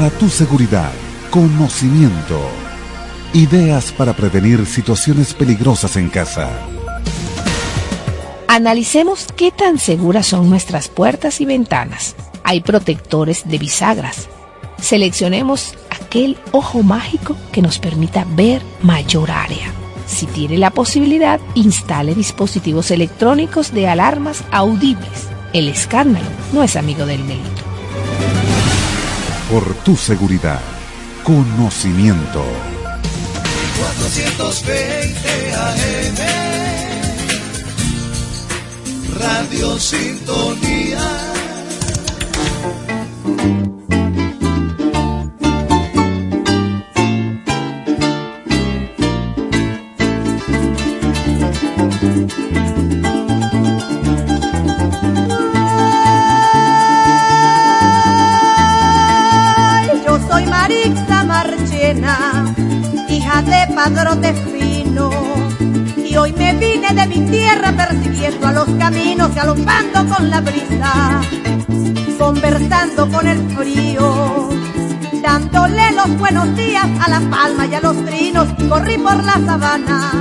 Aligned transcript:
Para 0.00 0.18
tu 0.18 0.30
seguridad, 0.30 0.92
conocimiento. 1.28 2.40
Ideas 3.34 3.92
para 3.92 4.14
prevenir 4.14 4.64
situaciones 4.64 5.34
peligrosas 5.34 5.94
en 5.96 6.08
casa. 6.08 6.48
Analicemos 8.48 9.26
qué 9.36 9.50
tan 9.50 9.76
seguras 9.76 10.24
son 10.26 10.48
nuestras 10.48 10.88
puertas 10.88 11.42
y 11.42 11.44
ventanas. 11.44 12.16
Hay 12.44 12.62
protectores 12.62 13.46
de 13.46 13.58
bisagras. 13.58 14.30
Seleccionemos 14.80 15.74
aquel 15.90 16.38
ojo 16.52 16.82
mágico 16.82 17.36
que 17.52 17.60
nos 17.60 17.78
permita 17.78 18.24
ver 18.26 18.62
mayor 18.80 19.30
área. 19.30 19.70
Si 20.06 20.24
tiene 20.24 20.56
la 20.56 20.70
posibilidad, 20.70 21.40
instale 21.54 22.14
dispositivos 22.14 22.90
electrónicos 22.90 23.74
de 23.74 23.86
alarmas 23.86 24.44
audibles. 24.50 25.28
El 25.52 25.68
escándalo 25.68 26.24
no 26.54 26.62
es 26.62 26.76
amigo 26.76 27.04
del 27.04 27.28
delito. 27.28 27.59
Por 29.50 29.74
tu 29.82 29.96
seguridad, 29.96 30.60
conocimiento. 31.24 32.44
420 33.98 35.54
AM 35.54 36.16
Radio 39.18 39.76
Sintonía 39.80 41.00
padrote 63.74 64.34
fino. 64.34 65.10
Y 65.96 66.16
hoy 66.16 66.32
me 66.32 66.52
vine 66.54 66.88
de 66.92 67.06
mi 67.06 67.30
tierra 67.30 67.72
persiguiendo 67.72 68.46
a 68.46 68.52
los 68.52 68.68
caminos, 68.78 69.34
galopando 69.34 70.14
con 70.14 70.30
la 70.30 70.40
brisa, 70.40 71.20
conversando 72.18 73.08
con 73.08 73.26
el 73.26 73.38
frío, 73.56 74.50
dándole 75.22 75.92
los 75.92 76.18
buenos 76.18 76.54
días 76.56 76.86
a 77.00 77.08
la 77.08 77.20
palma 77.30 77.66
y 77.66 77.74
a 77.74 77.80
los 77.80 78.04
trinos, 78.04 78.48
corrí 78.68 78.98
por 78.98 79.22
la 79.24 79.34
sabana 79.46 80.12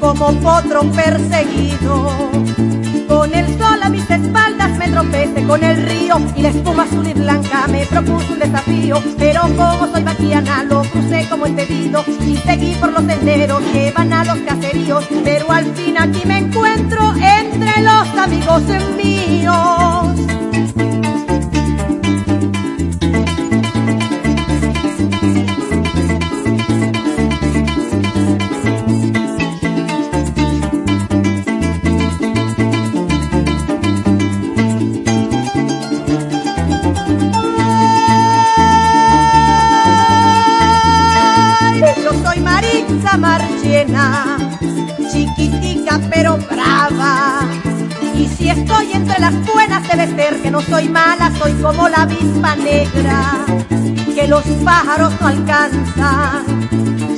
como 0.00 0.32
potro 0.40 0.82
perseguido, 0.92 2.10
con 3.08 3.32
el 3.34 3.46
sol 3.58 3.82
a 3.82 3.88
mis 3.88 4.10
espaldas 4.10 4.51
tropecé 4.92 5.42
con 5.46 5.64
el 5.64 5.82
río 5.82 6.20
y 6.36 6.42
la 6.42 6.48
espuma 6.50 6.82
azul 6.82 7.06
y 7.06 7.14
blanca 7.14 7.66
me 7.68 7.86
propuso 7.86 8.34
un 8.34 8.38
desafío, 8.38 9.02
pero 9.18 9.40
como 9.56 9.90
soy 9.90 10.02
vaquiana 10.02 10.64
lo 10.64 10.82
crucé 10.82 11.26
como 11.30 11.46
el 11.46 11.54
pedido 11.54 12.04
y 12.20 12.36
seguí 12.36 12.74
por 12.74 12.92
los 12.92 13.04
senderos 13.04 13.62
que 13.72 13.90
van 13.92 14.12
a 14.12 14.24
los 14.24 14.38
caseríos, 14.40 15.04
pero 15.24 15.50
al 15.50 15.64
fin 15.74 15.96
aquí 15.98 16.22
me 16.26 16.38
encuentro 16.38 17.14
entre 17.16 17.82
los 17.82 18.08
amigos 18.18 18.62
míos. 19.02 20.01
Las 49.22 49.46
buenas 49.46 49.86
debe 49.86 50.08
ser 50.16 50.42
que 50.42 50.50
no 50.50 50.60
soy 50.62 50.88
mala, 50.88 51.30
soy 51.38 51.52
como 51.62 51.88
la 51.88 52.02
avispa 52.02 52.56
negra, 52.56 53.44
que 54.16 54.26
los 54.26 54.42
pájaros 54.64 55.12
no 55.20 55.28
alcanzan. 55.28 56.68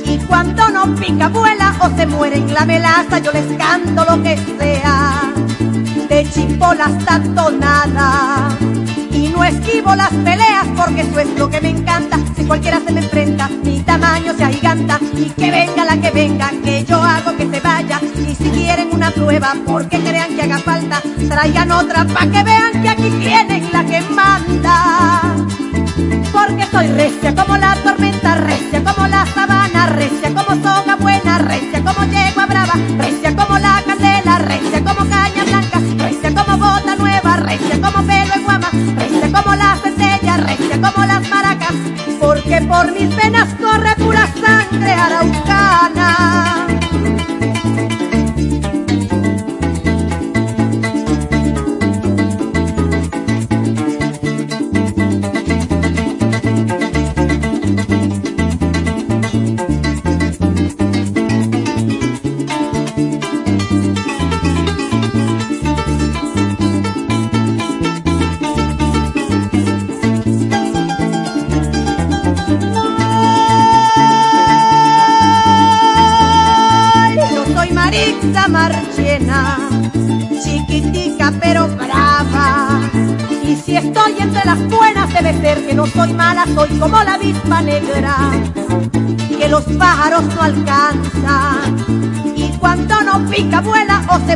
Y 0.05 0.19
cuando 0.19 0.69
no 0.69 0.93
pica 0.93 1.29
vuela 1.29 1.73
o 1.79 1.89
se 1.97 2.05
muere 2.05 2.37
en 2.37 2.53
la 2.53 2.63
melaza, 2.63 3.17
yo 3.17 3.31
les 3.31 3.47
canto 3.57 4.05
lo 4.07 4.21
que 4.21 4.37
sea, 4.37 5.33
de 6.07 6.29
chipolas 6.29 6.95
tanto 7.05 7.49
nada. 7.49 8.55
Y 9.15 9.29
no 9.29 9.45
esquivo 9.45 9.95
las 9.95 10.09
peleas 10.09 10.67
porque 10.75 11.01
eso 11.01 11.19
es 11.21 11.39
lo 11.39 11.49
que 11.49 11.61
me 11.61 11.69
encanta. 11.69 12.19
Si 12.35 12.43
cualquiera 12.43 12.81
se 12.85 12.91
me 12.91 12.99
enfrenta, 12.99 13.47
mi 13.63 13.79
tamaño 13.79 14.33
se 14.33 14.43
agiganta. 14.43 14.99
Y 15.15 15.29
que 15.29 15.51
venga 15.51 15.85
la 15.85 15.97
que 16.01 16.11
venga, 16.11 16.51
que 16.61 16.83
yo 16.83 17.01
hago 17.01 17.35
que 17.37 17.47
se 17.49 17.59
vaya. 17.61 18.01
Y 18.17 18.35
si 18.35 18.49
quieren 18.49 18.89
una 18.91 19.11
prueba 19.11 19.55
porque 19.65 19.99
crean 19.99 20.35
que 20.35 20.41
haga 20.41 20.57
falta, 20.57 21.01
traigan 21.29 21.71
otra 21.71 22.03
pa' 22.03 22.27
que 22.27 22.43
vean 22.43 22.81
que 22.81 22.89
aquí 22.89 23.09
tienen 23.21 23.69
la 23.71 23.85
que 23.85 24.01
manda. 24.01 25.21
Porque 26.33 26.65
soy 26.69 26.87
recia 26.87 27.33
como 27.33 27.55
la 27.55 27.73
tormenta, 27.75 28.35
recia 28.35 28.54
por 42.75 42.91
mis 42.91 43.15
venas 43.15 43.34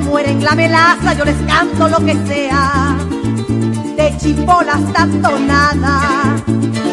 vuela 0.09 0.29
o 0.29 0.31
se 0.31 0.31
muere 0.31 0.31
en 0.31 0.43
la 0.43 0.55
melaza, 0.55 1.13
yo 1.13 1.25
les 1.25 1.37
canto 1.47 1.87
lo 1.87 2.05
que 2.05 2.15
sea. 2.27 2.97
De 3.95 4.17
chipolas 4.17 4.93
tanto 4.93 5.37
nada 5.39 6.35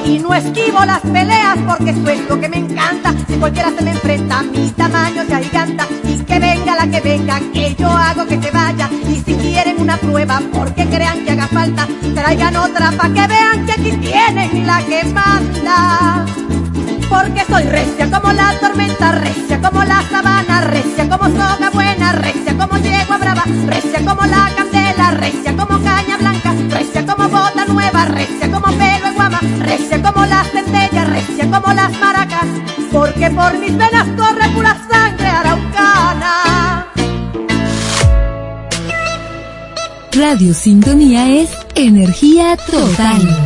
y 0.06 0.18
no 0.20 0.32
esquivo 0.34 0.84
las 0.84 1.00
peleas 1.00 1.58
porque 1.66 1.90
eso 1.90 2.08
es 2.08 2.28
lo 2.28 2.40
que 2.40 2.48
me 2.48 2.58
encanta. 2.58 3.12
Si 3.26 3.34
cualquiera 3.34 3.70
se 3.70 3.84
me 3.84 3.90
enfrenta, 3.90 4.42
mi 4.42 4.68
tamaño 4.70 5.24
se 5.26 5.34
agiganta. 5.34 5.86
Y 6.04 6.18
que 6.18 6.38
venga 6.38 6.76
la 6.76 6.86
que 6.86 7.00
venga, 7.00 7.40
que 7.52 7.74
yo 7.74 7.88
hago 7.88 8.24
que 8.26 8.40
se 8.40 8.50
vaya. 8.50 8.88
Y 9.08 9.16
si 9.16 9.34
quieren 9.34 9.80
una 9.80 9.96
prueba 9.96 10.40
porque 10.52 10.86
crean 10.86 11.24
que 11.24 11.32
haga 11.32 11.48
falta, 11.48 11.88
traigan 12.14 12.56
otra 12.56 12.92
para 12.92 13.14
que 13.14 13.26
vean 13.26 13.66
que 13.66 13.72
aquí 13.72 13.96
tienen 13.96 14.66
la 14.66 14.78
que 14.82 15.04
manda. 15.04 16.26
Porque 17.08 17.44
soy 17.48 17.64
recia 17.64 18.10
como 18.10 18.32
la 18.32 18.58
tormenta, 18.60 19.12
recia 19.12 19.60
como 19.60 19.84
la 19.84 20.02
sabana, 20.02 20.56
recia 23.66 24.04
como 24.04 24.22
la 24.26 24.50
candela, 24.56 25.10
recia 25.12 25.56
como 25.56 25.82
caña 25.82 26.16
blanca, 26.18 26.54
recia 26.70 27.04
como 27.06 27.28
bota 27.28 27.64
nueva, 27.66 28.04
recia 28.06 28.50
como 28.50 28.66
pelo 28.66 29.06
en 29.08 29.14
guama, 29.14 29.40
recia 29.60 30.02
como 30.02 30.26
las 30.26 30.50
centellas, 30.50 31.08
recia 31.08 31.50
como 31.50 31.72
las 31.72 31.92
maracas, 31.98 32.46
porque 32.92 33.30
por 33.30 33.58
mis 33.58 33.76
venas 33.76 34.06
corre 34.16 34.48
pura 34.54 34.76
sangre 34.88 35.28
araucana. 35.28 36.86
Radio 40.12 40.54
Sintonía 40.54 41.28
es 41.28 41.50
energía 41.74 42.56
total. 42.56 43.45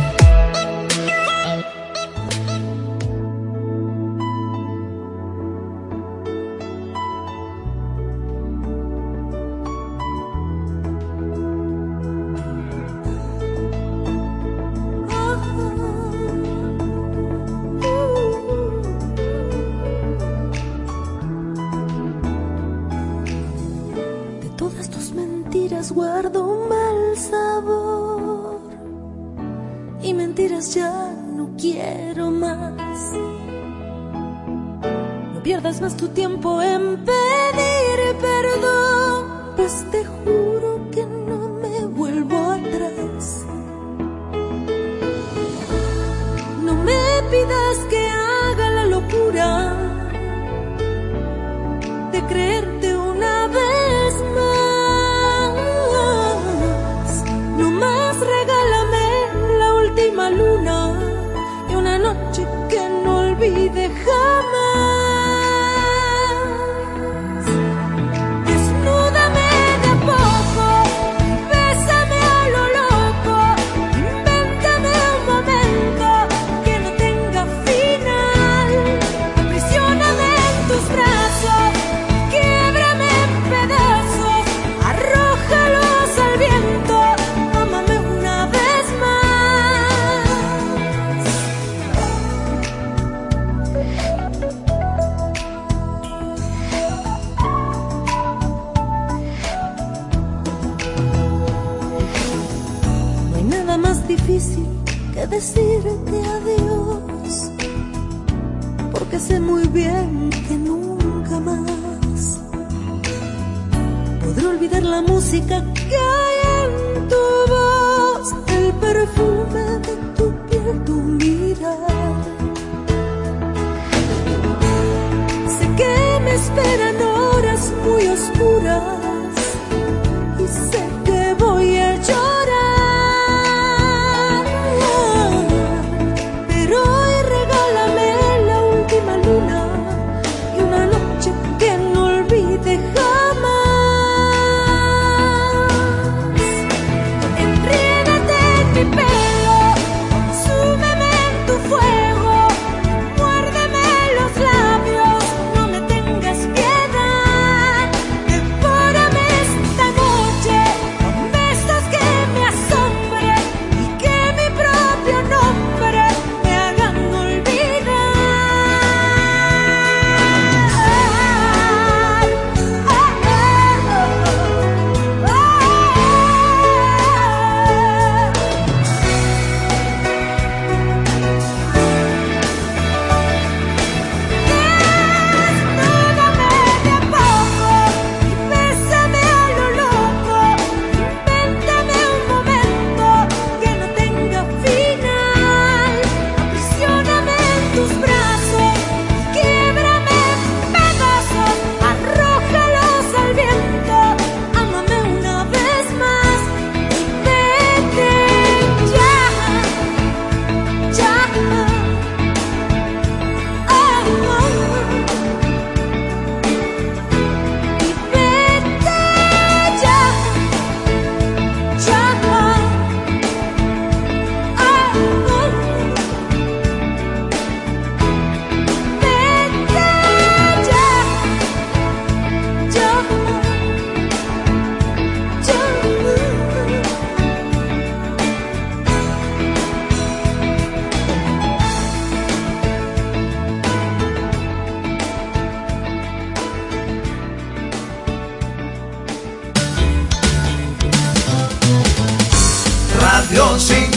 más 35.79 35.95
tu 35.95 36.09
tiempo 36.09 36.61
en 36.61 37.05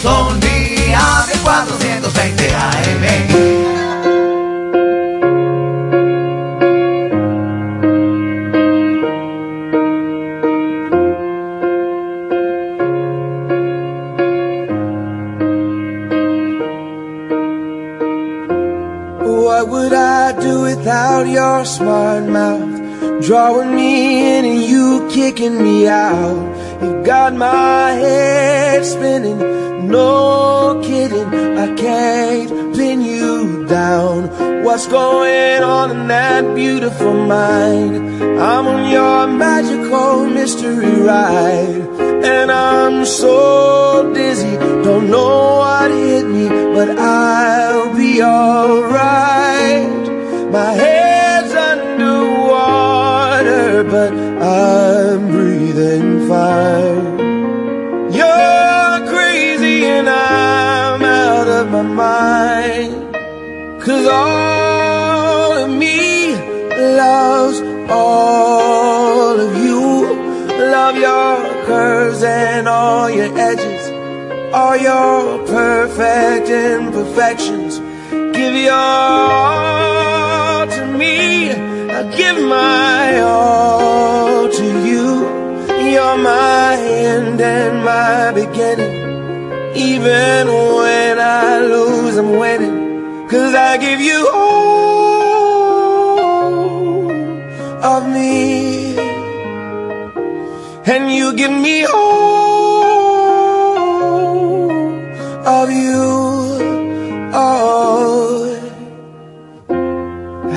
Son 0.05 0.39
día 0.39 1.25
de 1.27 1.39
420 1.39 2.55
AM. 2.55 3.34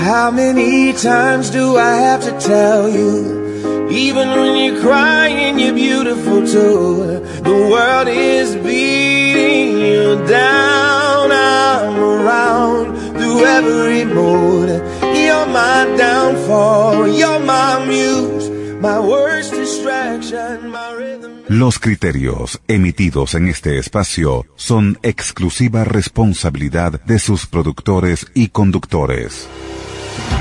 How 0.07 0.31
many 0.31 0.93
times 0.93 1.49
do 1.49 1.75
I 1.75 1.95
have 2.07 2.23
to 2.23 2.31
tell 2.39 2.87
you? 2.87 3.89
Even 3.91 4.29
when 4.39 4.55
you're 4.55 4.81
crying, 4.81 5.59
you're 5.59 5.73
beautiful 5.75 6.47
too. 6.47 7.19
The 7.43 7.57
world 7.69 8.07
is 8.07 8.55
beating 8.55 9.81
you 9.83 10.15
down. 10.25 11.29
I'm 11.33 11.99
around 11.99 12.95
through 13.17 13.43
every 13.59 14.05
mood. 14.05 14.69
You're 15.13 15.47
my 15.47 15.83
downfall. 15.97 17.09
You're 17.09 17.41
my 17.41 17.85
muse. 17.85 18.49
My 18.79 19.01
worst 19.01 19.51
distraction. 19.51 20.71
My 20.71 20.93
rhythm. 20.93 21.43
Los 21.49 21.79
criterios 21.79 22.61
emitidos 22.69 23.35
en 23.35 23.49
este 23.49 23.77
espacio 23.77 24.45
son 24.55 24.99
exclusiva 25.03 25.83
responsabilidad 25.83 27.01
de 27.01 27.19
sus 27.19 27.45
productores 27.45 28.27
y 28.33 28.49
conductores. 28.49 29.49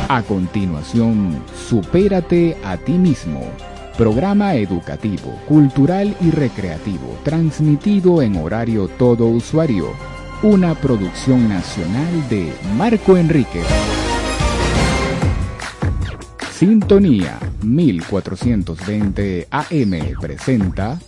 A 0.09 0.23
continuación, 0.23 1.43
Supérate 1.69 2.57
a 2.65 2.77
ti 2.77 2.93
mismo. 2.93 3.43
Programa 3.99 4.55
educativo, 4.55 5.35
cultural 5.49 6.15
y 6.21 6.31
recreativo, 6.31 7.19
transmitido 7.25 8.23
en 8.23 8.37
horario 8.37 8.89
todo 8.89 9.27
usuario. 9.27 9.89
Una 10.43 10.75
producción 10.75 11.49
nacional 11.49 12.29
de 12.29 12.53
Marco 12.77 13.17
Enríquez. 13.17 13.67
Sintonía 16.53 17.39
1420 17.63 19.49
AM 19.51 20.21
presenta 20.21 20.99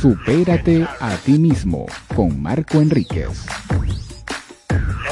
Supérate 0.00 0.86
a 1.00 1.16
ti 1.24 1.38
mismo 1.38 1.86
con 2.14 2.40
Marco 2.42 2.80
Enríquez. 2.80 3.46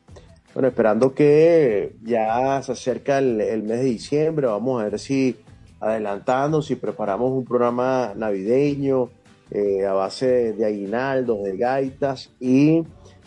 Bueno, 0.53 0.69
esperando 0.69 1.13
que 1.13 1.95
ya 2.03 2.61
se 2.63 2.71
acerca 2.71 3.17
el, 3.17 3.63
mes 3.63 3.79
de 3.79 3.83
diciembre, 3.83 4.47
vamos 4.47 4.81
a 4.81 4.85
ver 4.85 4.97
si 4.97 5.35
adelantando, 5.81 6.61
si 6.61 6.75
preparamos 6.75 7.31
un 7.31 7.43
programa 7.43 8.13
navideño 8.15 9.09
eh, 9.51 9.85
a 9.85 9.91
base 9.91 10.53
de 10.53 10.65
aguinaldos, 10.65 11.43
de 11.43 11.57
gaitas 11.57 12.31
y 12.39 12.81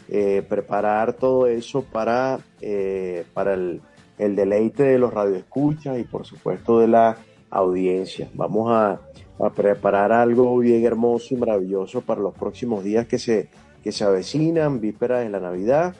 eh, 0.08 0.42
preparar 0.48 1.12
todo 1.12 1.46
eso 1.46 1.82
para, 1.82 2.38
eh, 2.60 3.26
para 3.34 3.54
el, 3.54 3.82
el, 4.16 4.36
deleite 4.36 4.82
de 4.84 4.98
los 4.98 5.12
radioescuchas 5.12 5.98
y 5.98 6.04
por 6.04 6.24
supuesto 6.24 6.80
de 6.80 6.88
la 6.88 7.18
audiencia. 7.50 8.28
Vamos 8.34 8.70
a, 8.70 9.00
a, 9.38 9.50
preparar 9.50 10.12
algo 10.12 10.56
bien 10.58 10.84
hermoso 10.84 11.34
y 11.34 11.36
maravilloso 11.36 12.00
para 12.00 12.22
los 12.22 12.34
próximos 12.34 12.84
días 12.84 13.06
que 13.06 13.18
se, 13.18 13.50
que 13.82 13.92
se 13.92 14.04
avecinan, 14.04 14.80
vísperas 14.80 15.24
de 15.24 15.30
la 15.30 15.40
Navidad, 15.40 15.94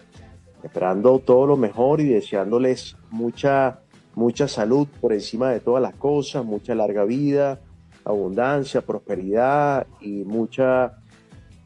esperando 0.63 1.19
todo 1.19 1.47
lo 1.47 1.57
mejor 1.57 2.01
y 2.01 2.09
deseándoles 2.09 2.97
mucha, 3.11 3.81
mucha 4.15 4.49
salud 4.49 4.89
por 5.01 5.13
encima 5.13 5.51
de 5.51 5.61
todas 5.61 5.83
las 5.83 5.95
cosas, 5.95 6.45
mucha 6.45 6.75
larga 6.75 7.05
vida, 7.05 7.61
abundancia, 8.05 8.81
prosperidad 8.81 9.87
y 10.01 10.25
mucha 10.25 10.99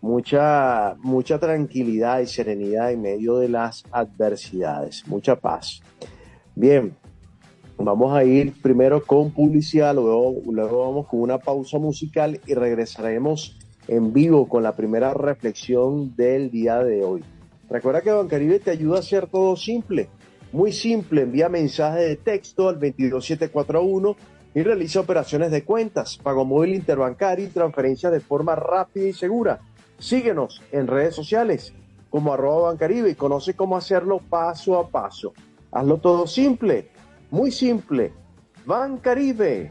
mucha, 0.02 0.96
mucha 0.98 1.38
tranquilidad 1.38 2.20
y 2.20 2.26
serenidad 2.26 2.92
en 2.92 3.00
medio 3.00 3.38
de 3.38 3.48
las 3.48 3.84
adversidades, 3.90 5.06
mucha 5.06 5.36
paz. 5.36 5.80
Bien, 6.54 6.94
vamos 7.78 8.12
a 8.12 8.24
ir 8.24 8.52
primero 8.60 9.02
con 9.04 9.30
publicidad, 9.30 9.94
luego, 9.94 10.34
luego 10.50 10.86
vamos 10.86 11.06
con 11.06 11.20
una 11.20 11.38
pausa 11.38 11.78
musical 11.78 12.40
y 12.46 12.54
regresaremos 12.54 13.56
en 13.88 14.12
vivo 14.12 14.48
con 14.48 14.64
la 14.64 14.76
primera 14.76 15.14
reflexión 15.14 16.14
del 16.16 16.50
día 16.50 16.82
de 16.82 17.04
hoy. 17.04 17.24
Recuerda 17.70 18.02
que 18.02 18.10
Bancaribe 18.10 18.58
te 18.58 18.72
ayuda 18.72 18.96
a 18.96 19.00
hacer 19.00 19.28
todo 19.28 19.56
simple, 19.56 20.08
muy 20.52 20.72
simple, 20.72 21.22
envía 21.22 21.48
mensaje 21.48 22.00
de 22.00 22.16
texto 22.16 22.68
al 22.68 22.78
22741 22.78 24.16
y 24.54 24.62
realiza 24.62 25.00
operaciones 25.00 25.50
de 25.50 25.64
cuentas, 25.64 26.18
pago 26.18 26.44
móvil 26.44 26.74
interbancario 26.74 27.46
y 27.46 27.48
transferencias 27.48 28.12
de 28.12 28.20
forma 28.20 28.54
rápida 28.54 29.06
y 29.06 29.12
segura 29.12 29.60
Síguenos 30.02 30.60
en 30.72 30.88
redes 30.88 31.14
sociales 31.14 31.72
como 32.10 32.32
arroba 32.32 32.70
Bancaribe 32.70 33.10
y 33.10 33.14
conoce 33.14 33.54
cómo 33.54 33.76
hacerlo 33.76 34.18
paso 34.18 34.76
a 34.76 34.88
paso. 34.88 35.32
Hazlo 35.70 35.98
todo 35.98 36.26
simple, 36.26 36.90
muy 37.30 37.52
simple. 37.52 38.12
Bancaribe, 38.66 39.70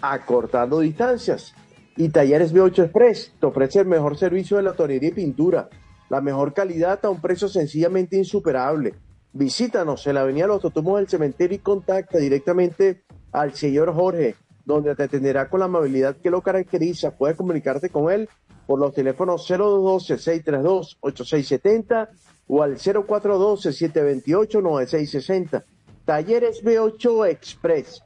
acortando 0.00 0.78
distancias. 0.78 1.52
Y 1.96 2.10
Talleres 2.10 2.54
B8 2.54 2.84
Express 2.84 3.32
te 3.40 3.46
ofrece 3.46 3.80
el 3.80 3.86
mejor 3.86 4.16
servicio 4.16 4.56
de 4.56 4.62
la 4.62 4.72
tonería 4.74 5.08
y 5.08 5.14
pintura, 5.14 5.68
la 6.08 6.20
mejor 6.20 6.54
calidad 6.54 7.04
a 7.04 7.10
un 7.10 7.20
precio 7.20 7.48
sencillamente 7.48 8.16
insuperable. 8.16 8.94
Visítanos 9.32 10.06
en 10.06 10.14
la 10.14 10.20
avenida 10.20 10.46
Los 10.46 10.62
Totumos 10.62 10.98
del 10.98 11.08
Cementerio 11.08 11.56
y 11.56 11.60
contacta 11.60 12.18
directamente 12.18 13.02
al 13.32 13.54
señor 13.54 13.92
Jorge, 13.92 14.36
donde 14.64 14.94
te 14.94 15.02
atenderá 15.02 15.50
con 15.50 15.58
la 15.58 15.66
amabilidad 15.66 16.16
que 16.18 16.30
lo 16.30 16.40
caracteriza. 16.40 17.10
Puedes 17.10 17.36
comunicarte 17.36 17.90
con 17.90 18.12
él 18.12 18.28
por 18.66 18.78
los 18.78 18.94
teléfonos 18.94 19.50
012-632-8670 19.50 22.08
o 22.48 22.62
al 22.62 22.78
0412-728-9660. 22.78 25.64
Talleres 26.04 26.62
B8 26.64 27.30
Express. 27.30 28.02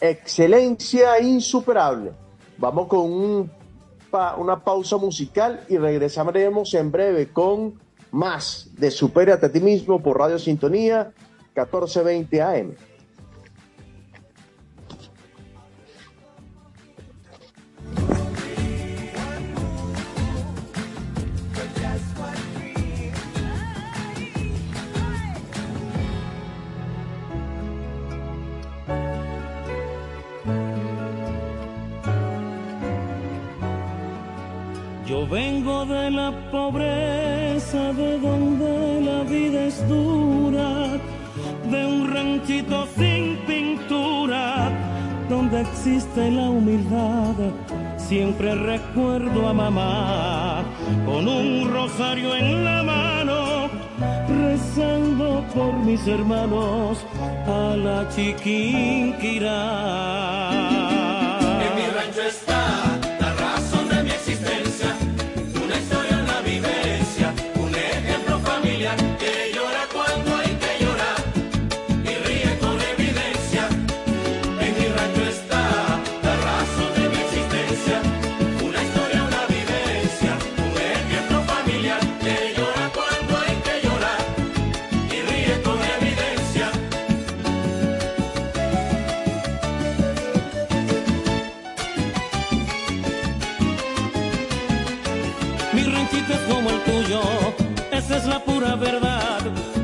Excelencia 0.00 1.20
insuperable. 1.20 2.12
Vamos 2.58 2.88
con 2.88 3.50
una 4.38 4.64
pausa 4.64 4.96
musical 4.96 5.64
y 5.68 5.76
regresaremos 5.76 6.72
en 6.74 6.90
breve 6.90 7.30
con 7.32 7.78
más 8.10 8.70
de 8.78 8.90
Supérate 8.90 9.46
a 9.46 9.52
ti 9.52 9.60
mismo 9.60 10.02
por 10.02 10.18
Radio 10.18 10.38
Sintonía 10.38 11.12
1420 11.54 12.42
AM. 12.42 12.74
de 35.84 36.10
la 36.10 36.32
pobreza, 36.50 37.92
de 37.92 38.18
donde 38.18 39.00
la 39.02 39.22
vida 39.24 39.64
es 39.66 39.86
dura, 39.88 40.98
de 41.70 41.86
un 41.86 42.12
ranchito 42.12 42.86
sin 42.96 43.36
pintura, 43.46 44.70
donde 45.28 45.60
existe 45.60 46.30
la 46.30 46.48
humildad. 46.48 47.34
Siempre 47.98 48.54
recuerdo 48.54 49.48
a 49.48 49.52
mamá 49.52 50.64
con 51.04 51.28
un 51.28 51.70
rosario 51.70 52.34
en 52.34 52.64
la 52.64 52.82
mano, 52.82 53.68
rezando 54.28 55.44
por 55.54 55.74
mis 55.74 56.06
hermanos 56.06 57.04
a 57.46 57.76
la 57.76 58.08
chiquinquirá. 58.08 59.56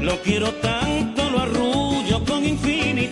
Lo 0.01 0.21
quiero 0.21 0.53
tanto, 0.61 1.31
lo 1.31 1.41
arrullo 1.41 2.23
con 2.25 2.45
infinito 2.45 3.12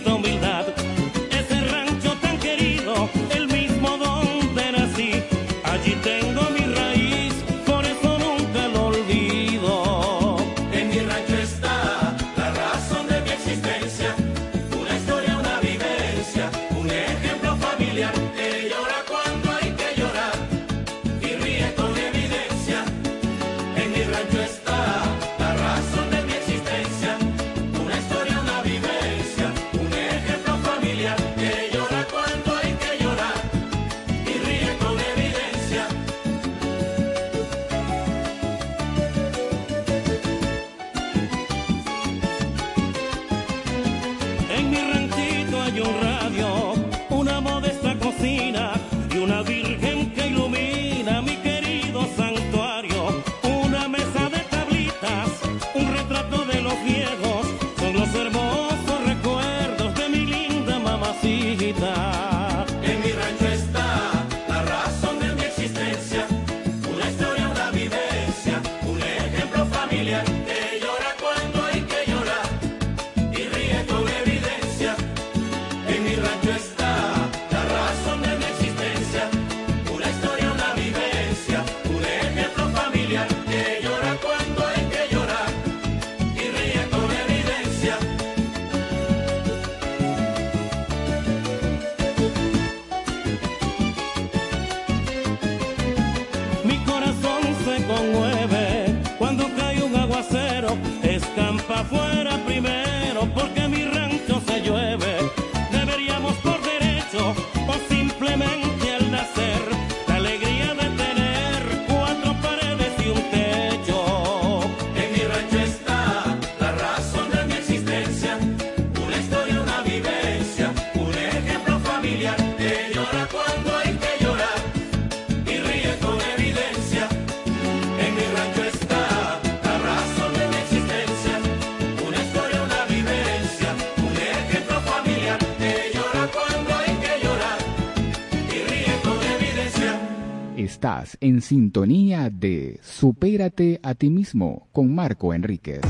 en 141.21 141.41
sintonía 141.41 142.29
de 142.29 142.79
Supérate 142.81 143.79
a 143.83 143.93
ti 143.93 144.09
mismo 144.09 144.67
con 144.71 144.93
Marco 144.93 145.33
Enríquez. 145.33 145.81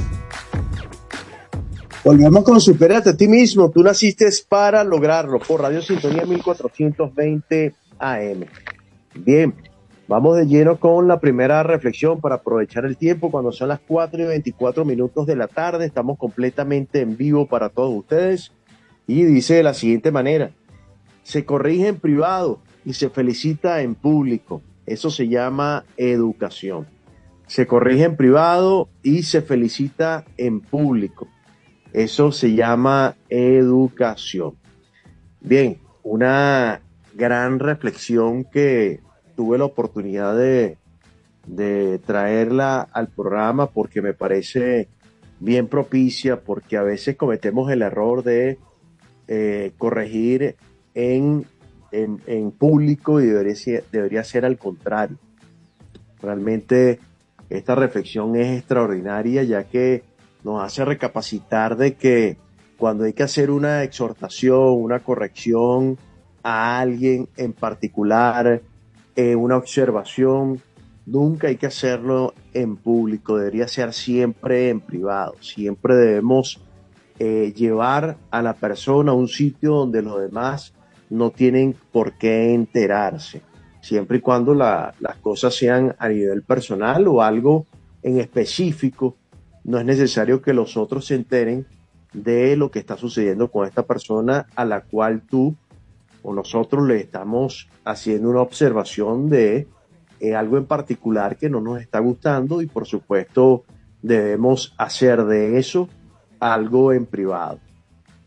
Volvemos 2.04 2.44
con 2.44 2.60
Supérate 2.60 3.12
a 3.12 3.18
ti 3.18 3.28
mismo. 3.28 3.72
Tú 3.72 3.82
naciste 3.82 4.28
para 4.48 4.84
lograrlo 4.84 5.40
por 5.40 5.62
Radio 5.62 5.82
Sintonía 5.82 6.26
1420 6.26 7.74
AM. 7.98 8.46
Bien, 9.16 9.54
vamos 10.08 10.38
de 10.38 10.46
lleno 10.46 10.80
con 10.80 11.08
la 11.08 11.20
primera 11.20 11.64
reflexión 11.64 12.20
para 12.20 12.36
aprovechar 12.36 12.86
el 12.86 12.98
tiempo. 12.98 13.32
Cuando 13.32 13.52
son 13.52 13.70
las 13.70 13.80
4 13.88 14.24
y 14.24 14.26
24 14.26 14.84
minutos 14.84 15.26
de 15.26 15.36
la 15.36 15.48
tarde, 15.48 15.86
estamos 15.86 16.18
completamente 16.18 17.02
en 17.02 17.16
vivo 17.16 17.48
para 17.48 17.70
todos 17.70 17.94
ustedes. 17.96 18.52
Y 19.08 19.24
dice 19.24 19.56
de 19.56 19.64
la 19.64 19.74
siguiente 19.74 20.12
manera, 20.12 20.52
se 21.24 21.46
corrige 21.46 21.88
en 21.88 22.00
privado 22.00 22.60
y 22.84 22.94
se 22.94 23.10
felicita 23.10 23.82
en 23.82 23.96
público. 23.96 24.62
Eso 24.92 25.10
se 25.10 25.30
llama 25.30 25.86
educación. 25.96 26.86
Se 27.48 27.66
corrige 27.66 28.04
en 28.04 28.18
privado 28.18 28.90
y 29.04 29.24
se 29.24 29.42
felicita 29.42 30.26
en 30.36 30.60
público. 30.60 31.30
Eso 31.94 32.34
se 32.34 32.54
llama 32.56 33.16
educación. 33.30 34.56
Bien, 35.40 35.78
una 36.04 36.82
gran 37.14 37.60
reflexión 37.60 38.44
que 38.44 39.00
tuve 39.38 39.58
la 39.58 39.66
oportunidad 39.66 40.36
de, 40.38 40.78
traerla 42.06 42.82
al 42.92 43.08
programa 43.08 43.68
porque 43.68 44.02
me 44.02 44.14
parece 44.14 44.90
bien 45.40 45.68
propicia, 45.68 46.42
porque 46.42 46.76
a 46.76 46.84
veces 46.84 47.16
cometemos 47.16 47.72
el 47.72 47.82
error 47.82 48.24
de 48.24 48.60
eh, 49.30 49.72
corregir 49.78 50.58
en 50.94 51.46
en, 51.92 52.52
público 52.52 53.20
y 53.22 53.28
debería 53.28 53.56
ser, 53.56 53.86
debería 53.92 54.24
ser 54.24 54.46
al 54.46 54.58
contrario. 54.58 55.18
Realmente 56.22 57.00
esta 57.50 57.76
reflexión 57.76 58.36
es 58.36 58.60
extraordinaria 58.60 59.44
ya 59.44 59.64
que 59.64 60.04
nos 60.44 60.64
hace 60.64 60.86
recapacitar 60.86 61.76
de 61.76 61.96
que 61.96 62.38
cuando 62.78 63.04
hay 63.04 63.14
que 63.14 63.24
hacer 63.24 63.52
una 63.52 63.84
exhortación, 63.84 64.74
una 64.82 65.00
corrección 65.00 65.98
a 66.44 66.80
alguien 66.80 67.28
en 67.38 67.54
particular, 67.54 68.62
eh, 69.16 69.36
una 69.36 69.58
observación, 69.58 70.62
nunca 71.06 71.48
hay 71.48 71.58
que 71.58 71.68
hacerlo 71.68 72.34
en 72.54 72.78
público, 72.78 73.38
debería 73.38 73.68
ser 73.68 73.94
siempre 73.94 74.70
en 74.70 74.80
privado, 74.80 75.36
siempre 75.42 75.96
debemos 75.96 76.62
eh, 77.20 77.54
llevar 77.56 78.18
a 78.32 78.42
la 78.42 78.54
persona 78.54 79.12
a 79.12 79.16
un 79.16 79.28
sitio 79.28 79.74
donde 79.76 80.02
los 80.02 80.20
demás 80.20 80.74
no 81.12 81.30
tienen 81.30 81.76
por 81.92 82.14
qué 82.14 82.54
enterarse, 82.54 83.42
siempre 83.82 84.18
y 84.18 84.22
cuando 84.22 84.56
la- 84.56 84.94
las 85.00 85.18
cosas 85.18 85.54
sean 85.56 85.96
a 86.00 86.10
nivel 86.10 86.42
personal 86.42 87.08
o 87.08 87.22
algo 87.22 87.68
en 88.02 88.20
específico. 88.20 89.16
No 89.64 89.78
es 89.78 89.86
necesario 89.86 90.42
que 90.42 90.54
los 90.54 90.76
otros 90.78 91.06
se 91.06 91.16
enteren 91.16 91.68
de 92.14 92.56
lo 92.56 92.72
que 92.72 92.80
está 92.80 92.98
sucediendo 92.98 93.52
con 93.52 93.68
esta 93.68 93.84
persona 93.84 94.48
a 94.56 94.66
la 94.66 94.82
cual 94.82 95.22
tú 95.22 95.56
o 96.24 96.34
nosotros 96.34 96.88
le 96.88 96.98
estamos 97.00 97.68
haciendo 97.86 98.30
una 98.30 98.42
observación 98.42 99.30
de 99.30 99.68
eh, 100.20 100.36
algo 100.36 100.58
en 100.58 100.66
particular 100.66 101.36
que 101.38 101.50
no 101.50 101.62
nos 101.62 101.82
está 101.82 102.00
gustando 102.00 102.62
y 102.62 102.68
por 102.68 102.86
supuesto 102.86 103.64
debemos 104.02 104.74
hacer 104.78 105.26
de 105.26 105.58
eso 105.58 105.90
algo 106.40 106.94
en 106.94 107.06
privado. 107.06 107.60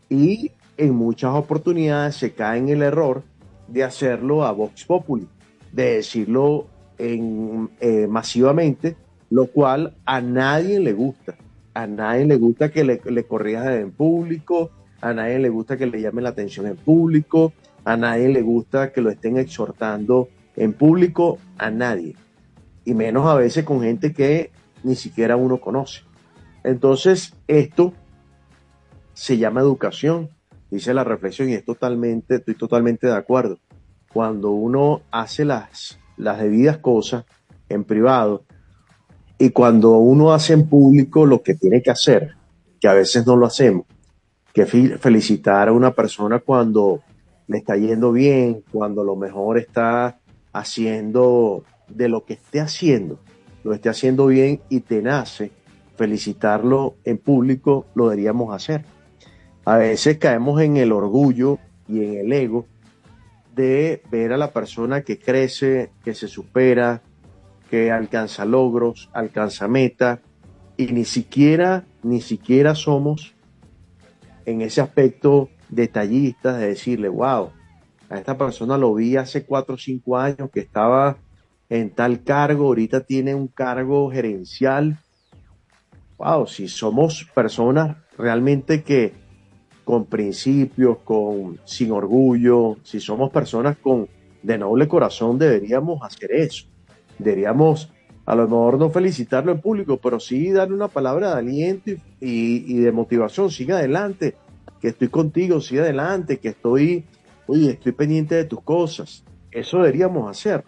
Y 0.09 0.51
en 0.77 0.95
muchas 0.95 1.33
oportunidades 1.33 2.15
se 2.15 2.33
cae 2.33 2.59
en 2.59 2.69
el 2.69 2.81
error 2.81 3.23
de 3.67 3.83
hacerlo 3.83 4.45
a 4.45 4.51
Vox 4.51 4.85
Populi, 4.85 5.27
de 5.71 5.95
decirlo 5.95 6.67
en, 6.97 7.69
eh, 7.79 8.07
masivamente, 8.07 8.95
lo 9.29 9.47
cual 9.47 9.95
a 10.05 10.21
nadie 10.21 10.79
le 10.79 10.93
gusta. 10.93 11.35
A 11.73 11.87
nadie 11.87 12.25
le 12.25 12.37
gusta 12.37 12.71
que 12.71 12.83
le, 12.83 13.01
le 13.03 13.25
en 13.81 13.91
público, 13.91 14.71
a 15.01 15.13
nadie 15.13 15.39
le 15.39 15.49
gusta 15.49 15.77
que 15.77 15.85
le 15.85 16.01
llamen 16.01 16.23
la 16.23 16.29
atención 16.29 16.67
en 16.67 16.77
público, 16.77 17.51
a 17.83 17.97
nadie 17.97 18.29
le 18.29 18.41
gusta 18.41 18.91
que 18.93 19.01
lo 19.01 19.09
estén 19.09 19.37
exhortando 19.37 20.29
en 20.55 20.73
público, 20.73 21.37
a 21.57 21.69
nadie. 21.69 22.15
Y 22.85 22.93
menos 22.93 23.27
a 23.27 23.35
veces 23.35 23.65
con 23.65 23.81
gente 23.81 24.13
que 24.13 24.51
ni 24.83 24.95
siquiera 24.95 25.35
uno 25.35 25.59
conoce. 25.59 26.01
Entonces, 26.63 27.33
esto 27.47 27.93
se 29.13 29.37
llama 29.37 29.61
educación, 29.61 30.29
dice 30.69 30.93
la 30.93 31.03
reflexión, 31.03 31.49
y 31.49 31.53
es 31.53 31.65
totalmente, 31.65 32.35
estoy 32.35 32.55
totalmente 32.55 33.07
de 33.07 33.15
acuerdo. 33.15 33.59
Cuando 34.11 34.51
uno 34.51 35.01
hace 35.11 35.45
las, 35.45 35.99
las 36.17 36.39
debidas 36.39 36.77
cosas 36.77 37.25
en 37.69 37.83
privado 37.83 38.43
y 39.37 39.49
cuando 39.49 39.97
uno 39.97 40.33
hace 40.33 40.53
en 40.53 40.67
público 40.67 41.25
lo 41.25 41.41
que 41.41 41.55
tiene 41.55 41.81
que 41.81 41.91
hacer, 41.91 42.35
que 42.79 42.87
a 42.87 42.93
veces 42.93 43.25
no 43.25 43.35
lo 43.35 43.45
hacemos, 43.45 43.85
que 44.53 44.65
felicitar 44.65 45.67
a 45.67 45.73
una 45.73 45.91
persona 45.91 46.39
cuando 46.39 47.01
le 47.47 47.57
está 47.57 47.75
yendo 47.75 48.11
bien, 48.11 48.63
cuando 48.71 49.03
lo 49.03 49.15
mejor 49.15 49.57
está 49.57 50.19
haciendo 50.53 51.63
de 51.89 52.07
lo 52.07 52.23
que 52.23 52.33
esté 52.33 52.61
haciendo, 52.61 53.19
lo 53.63 53.73
esté 53.73 53.89
haciendo 53.89 54.27
bien 54.27 54.61
y 54.69 54.79
te 54.79 55.01
nace 55.01 55.51
felicitarlo 55.97 56.95
en 57.03 57.17
público, 57.17 57.85
lo 57.95 58.09
deberíamos 58.09 58.53
hacer. 58.53 58.85
A 59.65 59.77
veces 59.77 60.19
caemos 60.19 60.61
en 60.61 60.77
el 60.77 60.91
orgullo 60.91 61.57
y 61.87 62.03
en 62.03 62.13
el 62.13 62.31
ego 62.31 62.67
de 63.55 64.03
ver 64.11 64.31
a 64.31 64.37
la 64.37 64.51
persona 64.51 65.01
que 65.01 65.17
crece, 65.17 65.91
que 66.03 66.13
se 66.13 66.27
supera, 66.27 67.01
que 67.69 67.91
alcanza 67.91 68.45
logros, 68.45 69.09
alcanza 69.13 69.67
meta 69.67 70.21
y 70.77 70.87
ni 70.87 71.03
siquiera, 71.03 71.85
ni 72.03 72.21
siquiera 72.21 72.75
somos 72.75 73.33
en 74.45 74.61
ese 74.61 74.81
aspecto 74.81 75.49
detallistas 75.69 76.59
de 76.59 76.67
decirle, 76.67 77.09
wow, 77.09 77.49
a 78.09 78.19
esta 78.19 78.37
persona 78.37 78.77
lo 78.77 78.93
vi 78.93 79.17
hace 79.17 79.45
cuatro 79.45 79.75
o 79.75 79.77
cinco 79.79 80.17
años 80.17 80.51
que 80.53 80.59
estaba 80.59 81.17
en 81.69 81.89
tal 81.89 82.23
cargo, 82.23 82.65
ahorita 82.65 83.01
tiene 83.01 83.33
un 83.33 83.47
cargo 83.47 84.11
gerencial. 84.11 84.99
Wow, 86.19 86.45
si 86.45 86.67
somos 86.67 87.25
personas 87.33 87.97
realmente 88.17 88.83
que 88.83 89.24
con 89.85 90.05
principios, 90.05 90.97
con 91.05 91.59
sin 91.63 91.91
orgullo, 91.91 92.77
si 92.83 92.99
somos 92.99 93.31
personas 93.31 93.77
con 93.77 94.09
de 94.41 94.57
noble 94.57 94.87
corazón, 94.87 95.37
deberíamos 95.39 96.01
hacer 96.03 96.31
eso. 96.33 96.65
Deberíamos 97.17 97.91
a 98.25 98.35
lo 98.35 98.43
mejor 98.43 98.79
no 98.79 98.89
felicitarlo 98.89 99.51
en 99.51 99.61
público, 99.61 99.97
pero 99.97 100.19
sí 100.19 100.51
darle 100.51 100.75
una 100.75 100.87
palabra 100.87 101.33
de 101.33 101.39
aliento 101.39 101.91
y, 102.19 102.77
de 102.77 102.91
motivación. 102.91 103.51
Sigue 103.51 103.73
adelante, 103.73 104.35
que 104.81 104.89
estoy 104.89 105.09
contigo, 105.09 105.61
sigue 105.61 105.81
adelante, 105.81 106.39
que 106.39 106.49
estoy, 106.49 107.05
oye, 107.45 107.71
estoy 107.71 107.91
pendiente 107.91 108.33
de 108.33 108.45
tus 108.45 108.61
cosas. 108.61 109.23
Eso 109.51 109.77
deberíamos 109.77 110.29
hacer. 110.29 110.63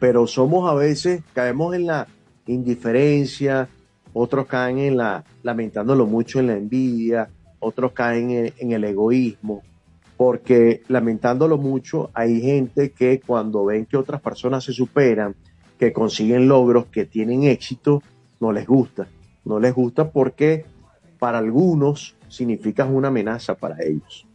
Pero 0.00 0.26
somos 0.26 0.68
a 0.68 0.74
veces, 0.74 1.22
caemos 1.32 1.74
en 1.74 1.86
la 1.86 2.08
indiferencia, 2.46 3.68
otros 4.12 4.46
caen 4.46 4.78
en 4.78 4.96
la, 4.96 5.24
lamentándolo 5.44 6.06
mucho 6.06 6.40
en 6.40 6.48
la 6.48 6.56
envidia, 6.56 7.30
otros 7.66 7.92
caen 7.92 8.52
en, 8.56 8.72
el 8.72 8.84
egoísmo, 8.84 9.62
porque 10.16 10.82
lamentándolo 10.88 11.58
mucho, 11.58 12.10
hay 12.14 12.40
gente 12.40 12.92
que 12.92 13.20
cuando 13.20 13.64
ven 13.66 13.86
que 13.86 13.96
otras 13.96 14.20
personas 14.20 14.64
se 14.64 14.72
superan, 14.72 15.34
que 15.78 15.92
consiguen 15.92 16.48
logros, 16.48 16.86
que 16.86 17.04
tienen 17.04 17.44
éxito, 17.44 18.02
no 18.40 18.52
les 18.52 18.66
gusta. 18.66 19.08
No 19.44 19.60
les 19.60 19.74
gusta 19.74 20.10
porque 20.10 20.64
para 21.18 21.38
algunos 21.38 22.16
significas 22.28 22.88
una 22.90 23.08
amenaza 23.08 23.54
para 23.54 23.82
ellos. 23.82 24.26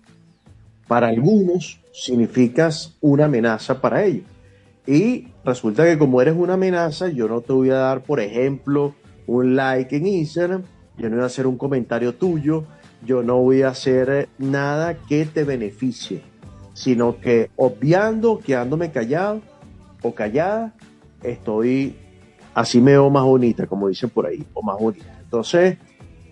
Para 0.88 1.08
algunos 1.08 1.80
significas 1.92 2.98
una 3.02 3.26
amenaza 3.26 3.82
para 3.82 4.04
ellos. 4.04 4.26
Y 4.86 5.28
resulta 5.46 5.86
que 5.86 5.98
como 5.98 6.22
eres 6.22 6.36
una 6.36 6.54
amenaza, 6.54 7.10
yo 7.10 7.28
no 7.28 7.42
te 7.42 7.54
voy 7.54 7.70
a 7.70 7.76
dar, 7.76 8.04
por 8.04 8.20
ejemplo, 8.20 8.96
un 9.28 9.56
like 9.56 9.96
en 9.96 10.08
Instagram, 10.08 10.64
yo 10.98 11.10
no 11.10 11.16
voy 11.16 11.24
a 11.24 11.28
hacer 11.28 11.48
un 11.48 11.58
comentario 11.58 12.14
tuyo, 12.16 12.66
yo 13.06 13.24
no 13.24 13.38
voy 13.38 13.64
a 13.64 13.70
hacer 13.70 14.30
nada 14.38 14.96
que 14.96 15.26
te 15.26 15.44
beneficie, 15.44 16.24
sino 16.74 17.20
que 17.20 17.50
obviando, 17.56 18.40
quedándome 18.40 18.92
callado 18.92 19.42
o 20.02 20.14
callada, 20.14 20.74
estoy 21.24 21.96
así 22.54 22.82
me 22.82 22.92
veo 22.92 23.10
más 23.10 23.24
bonita, 23.24 23.68
como 23.68 23.88
dicen 23.88 24.10
por 24.10 24.26
ahí, 24.28 24.46
o 24.54 24.62
más 24.62 24.78
bonita. 24.80 25.20
Entonces, 25.24 25.78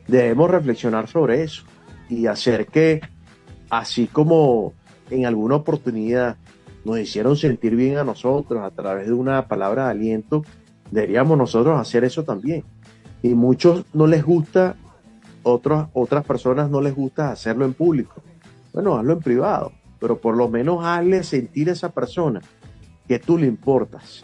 debemos 0.08 0.50
reflexionar 0.50 1.08
sobre 1.08 1.44
eso 1.44 1.64
y 2.10 2.26
hacer 2.26 2.68
que, 2.68 3.02
así 3.70 4.08
como 4.08 4.74
en 5.10 5.26
alguna 5.26 5.56
oportunidad 5.56 6.38
nos 6.86 7.00
hicieron 7.00 7.36
sentir 7.36 7.76
bien 7.76 7.98
a 7.98 8.04
nosotros 8.04 8.64
a 8.64 8.72
través 8.72 9.08
de 9.08 9.14
una 9.14 9.48
palabra 9.48 9.86
de 9.86 9.92
aliento, 9.92 10.44
deberíamos 10.92 11.38
nosotros 11.38 11.80
hacer 11.80 12.04
eso 12.04 12.24
también. 12.24 12.64
Y 13.22 13.30
muchos 13.30 13.86
no 13.94 14.08
les 14.08 14.24
gusta, 14.24 14.76
otros, 15.44 15.88
otras 15.94 16.26
personas 16.26 16.70
no 16.70 16.82
les 16.82 16.96
gusta 16.96 17.32
hacerlo 17.32 17.66
en 17.66 17.74
público. 17.74 18.22
Bueno, 18.74 18.98
hazlo 18.98 19.14
en 19.14 19.20
privado, 19.20 19.72
pero 20.00 20.20
por 20.20 20.36
lo 20.36 20.50
menos 20.50 20.84
hazle 20.84 21.24
sentir 21.24 21.70
a 21.70 21.74
esa 21.74 21.90
persona 21.90 22.42
que 23.08 23.20
tú 23.20 23.38
le 23.38 23.48
importas. 23.48 24.24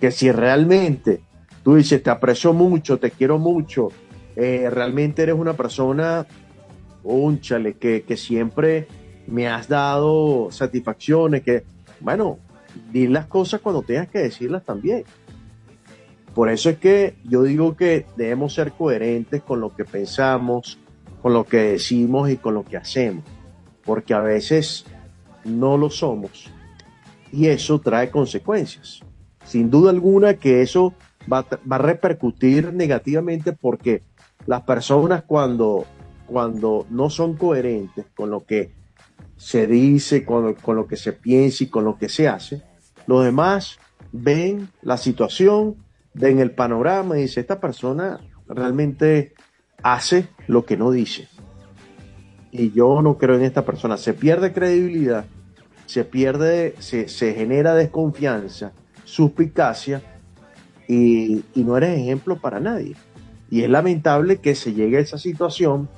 Que 0.00 0.10
si 0.10 0.30
realmente 0.30 1.20
tú 1.62 1.76
dices, 1.76 2.02
te 2.02 2.10
aprecio 2.10 2.52
mucho, 2.52 2.98
te 2.98 3.10
quiero 3.10 3.38
mucho, 3.38 3.88
eh, 4.36 4.68
realmente 4.70 5.22
eres 5.22 5.34
una 5.34 5.54
persona, 5.54 6.26
únchale, 7.02 7.74
que, 7.74 8.02
que 8.02 8.16
siempre 8.16 8.86
me 9.26 9.48
has 9.48 9.68
dado 9.68 10.48
satisfacciones, 10.50 11.42
que, 11.42 11.64
bueno, 12.00 12.38
di 12.92 13.06
las 13.06 13.26
cosas 13.26 13.60
cuando 13.60 13.82
tengas 13.82 14.08
que 14.08 14.20
decirlas 14.20 14.64
también. 14.64 15.04
Por 16.38 16.50
eso 16.50 16.70
es 16.70 16.78
que 16.78 17.16
yo 17.24 17.42
digo 17.42 17.74
que 17.74 18.06
debemos 18.16 18.54
ser 18.54 18.70
coherentes 18.70 19.42
con 19.42 19.60
lo 19.60 19.74
que 19.74 19.84
pensamos, 19.84 20.78
con 21.20 21.32
lo 21.32 21.44
que 21.44 21.56
decimos 21.56 22.30
y 22.30 22.36
con 22.36 22.54
lo 22.54 22.64
que 22.64 22.76
hacemos, 22.76 23.24
porque 23.84 24.14
a 24.14 24.20
veces 24.20 24.84
no 25.44 25.76
lo 25.76 25.90
somos 25.90 26.48
y 27.32 27.48
eso 27.48 27.80
trae 27.80 28.12
consecuencias. 28.12 29.00
Sin 29.44 29.68
duda 29.68 29.90
alguna 29.90 30.34
que 30.34 30.62
eso 30.62 30.94
va, 31.24 31.44
va 31.68 31.74
a 31.74 31.80
repercutir 31.80 32.72
negativamente 32.72 33.52
porque 33.52 34.04
las 34.46 34.62
personas 34.62 35.24
cuando, 35.26 35.86
cuando 36.24 36.86
no 36.88 37.10
son 37.10 37.34
coherentes 37.34 38.06
con 38.14 38.30
lo 38.30 38.44
que 38.46 38.70
se 39.36 39.66
dice, 39.66 40.24
con, 40.24 40.54
con 40.54 40.76
lo 40.76 40.86
que 40.86 40.96
se 40.96 41.14
piensa 41.14 41.64
y 41.64 41.66
con 41.66 41.84
lo 41.84 41.98
que 41.98 42.08
se 42.08 42.28
hace, 42.28 42.62
los 43.08 43.24
demás 43.24 43.80
ven 44.12 44.68
la 44.82 44.98
situación, 44.98 45.87
ven 46.18 46.40
el 46.40 46.50
panorama 46.50 47.18
y 47.18 47.22
dicen, 47.22 47.42
esta 47.42 47.60
persona 47.60 48.20
realmente 48.48 49.34
hace 49.82 50.28
lo 50.46 50.64
que 50.64 50.76
no 50.76 50.90
dice. 50.90 51.28
Y 52.50 52.72
yo 52.72 53.02
no 53.02 53.18
creo 53.18 53.36
en 53.36 53.42
esta 53.42 53.64
persona. 53.64 53.96
Se 53.96 54.14
pierde 54.14 54.52
credibilidad, 54.52 55.26
se 55.86 56.04
pierde, 56.04 56.74
se, 56.78 57.08
se 57.08 57.34
genera 57.34 57.74
desconfianza, 57.74 58.72
suspicacia 59.04 60.02
y, 60.86 61.44
y 61.54 61.64
no 61.64 61.76
eres 61.76 61.98
ejemplo 61.98 62.40
para 62.40 62.58
nadie. 62.60 62.96
Y 63.50 63.62
es 63.62 63.70
lamentable 63.70 64.38
que 64.38 64.54
se 64.54 64.72
llegue 64.72 64.98
a 64.98 65.00
esa 65.00 65.18
situación 65.18 65.88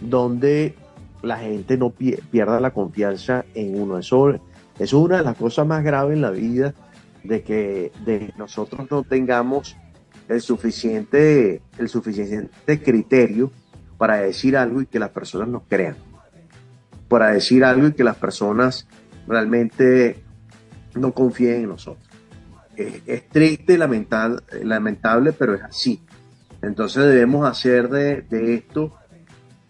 donde 0.00 0.74
la 1.22 1.38
gente 1.38 1.76
no 1.76 1.90
pierda 1.90 2.60
la 2.60 2.72
confianza 2.72 3.44
en 3.54 3.80
uno. 3.80 3.98
Eso 3.98 4.38
es 4.78 4.92
una 4.92 5.18
de 5.18 5.24
las 5.24 5.36
cosas 5.36 5.66
más 5.66 5.84
graves 5.84 6.14
en 6.14 6.22
la 6.22 6.30
vida, 6.30 6.74
de 7.24 7.42
que 7.42 7.92
de 8.04 8.32
nosotros 8.36 8.90
no 8.90 9.02
tengamos 9.02 9.76
el 10.28 10.40
suficiente, 10.40 11.60
el 11.78 11.88
suficiente 11.88 12.82
criterio 12.82 13.50
para 13.98 14.18
decir 14.18 14.56
algo 14.56 14.80
y 14.80 14.86
que 14.86 14.98
las 14.98 15.10
personas 15.10 15.48
nos 15.48 15.62
crean. 15.68 15.96
Para 17.08 17.32
decir 17.32 17.64
algo 17.64 17.88
y 17.88 17.92
que 17.92 18.04
las 18.04 18.16
personas 18.16 18.86
realmente 19.26 20.22
no 20.94 21.12
confíen 21.12 21.62
en 21.62 21.68
nosotros. 21.68 22.08
Es, 22.76 23.28
triste, 23.28 23.76
lamentable, 23.76 24.40
lamentable, 24.62 25.32
pero 25.32 25.54
es 25.54 25.62
así. 25.62 26.00
Entonces 26.62 27.04
debemos 27.04 27.48
hacer 27.48 27.88
de, 27.88 28.54
esto, 28.54 28.94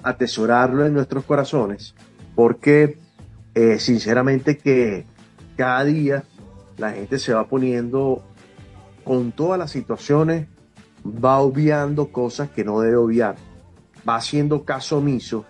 atesorarlo 0.02 0.86
en 0.86 0.94
nuestros 0.94 1.24
corazones, 1.24 1.94
porque 2.34 2.98
eh, 3.54 3.78
sinceramente 3.78 4.58
que 4.58 5.06
cada 5.56 5.84
día 5.84 6.24
la 6.80 6.92
gente 6.92 7.18
se 7.18 7.32
va 7.32 7.46
poniendo 7.46 8.22
con 9.04 9.32
todas 9.32 9.58
las 9.58 9.70
situaciones, 9.70 10.48
va 11.06 11.38
obviando 11.38 12.10
cosas 12.10 12.50
que 12.50 12.64
no 12.64 12.80
debe 12.80 12.96
obviar, 12.96 13.36
va 14.08 14.16
haciendo 14.16 14.64
caso 14.64 14.98
omiso 14.98 15.44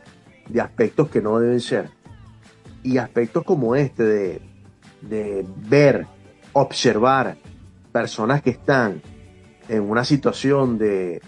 de 0.48 0.60
aspectos 0.60 1.08
que 1.08 1.22
no 1.22 1.38
deben 1.38 1.60
ser. 1.60 1.88
Y 2.82 2.98
aspectos 2.98 3.44
como 3.44 3.74
este 3.76 4.02
de, 4.02 4.42
de 5.00 5.46
ver, 5.68 6.06
observar 6.52 7.36
personas 7.92 8.42
que 8.42 8.50
están 8.50 9.02
en 9.68 9.88
una 9.88 10.04
situación 10.04 10.78
de, 10.78 11.22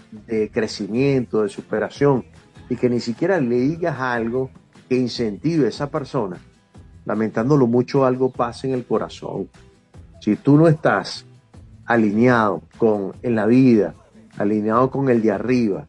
crecimiento, 0.51 1.43
de 1.43 1.49
superación, 1.49 2.25
y 2.69 2.75
que 2.75 2.89
ni 2.89 2.99
siquiera 2.99 3.39
le 3.39 3.55
digas 3.55 3.99
algo 3.99 4.49
que 4.89 4.97
incentive 4.97 5.65
a 5.65 5.69
esa 5.69 5.89
persona, 5.89 6.37
lamentándolo 7.05 7.67
mucho, 7.67 8.05
algo 8.05 8.31
pasa 8.31 8.67
en 8.67 8.73
el 8.73 8.85
corazón. 8.85 9.49
Si 10.23 10.37
tú 10.37 10.55
no 10.55 10.69
estás 10.69 11.25
alineado 11.85 12.61
con 12.77 13.11
en 13.23 13.35
la 13.35 13.45
vida, 13.45 13.93
alineado 14.37 14.89
con 14.89 15.09
el 15.09 15.21
de 15.21 15.33
arriba, 15.33 15.85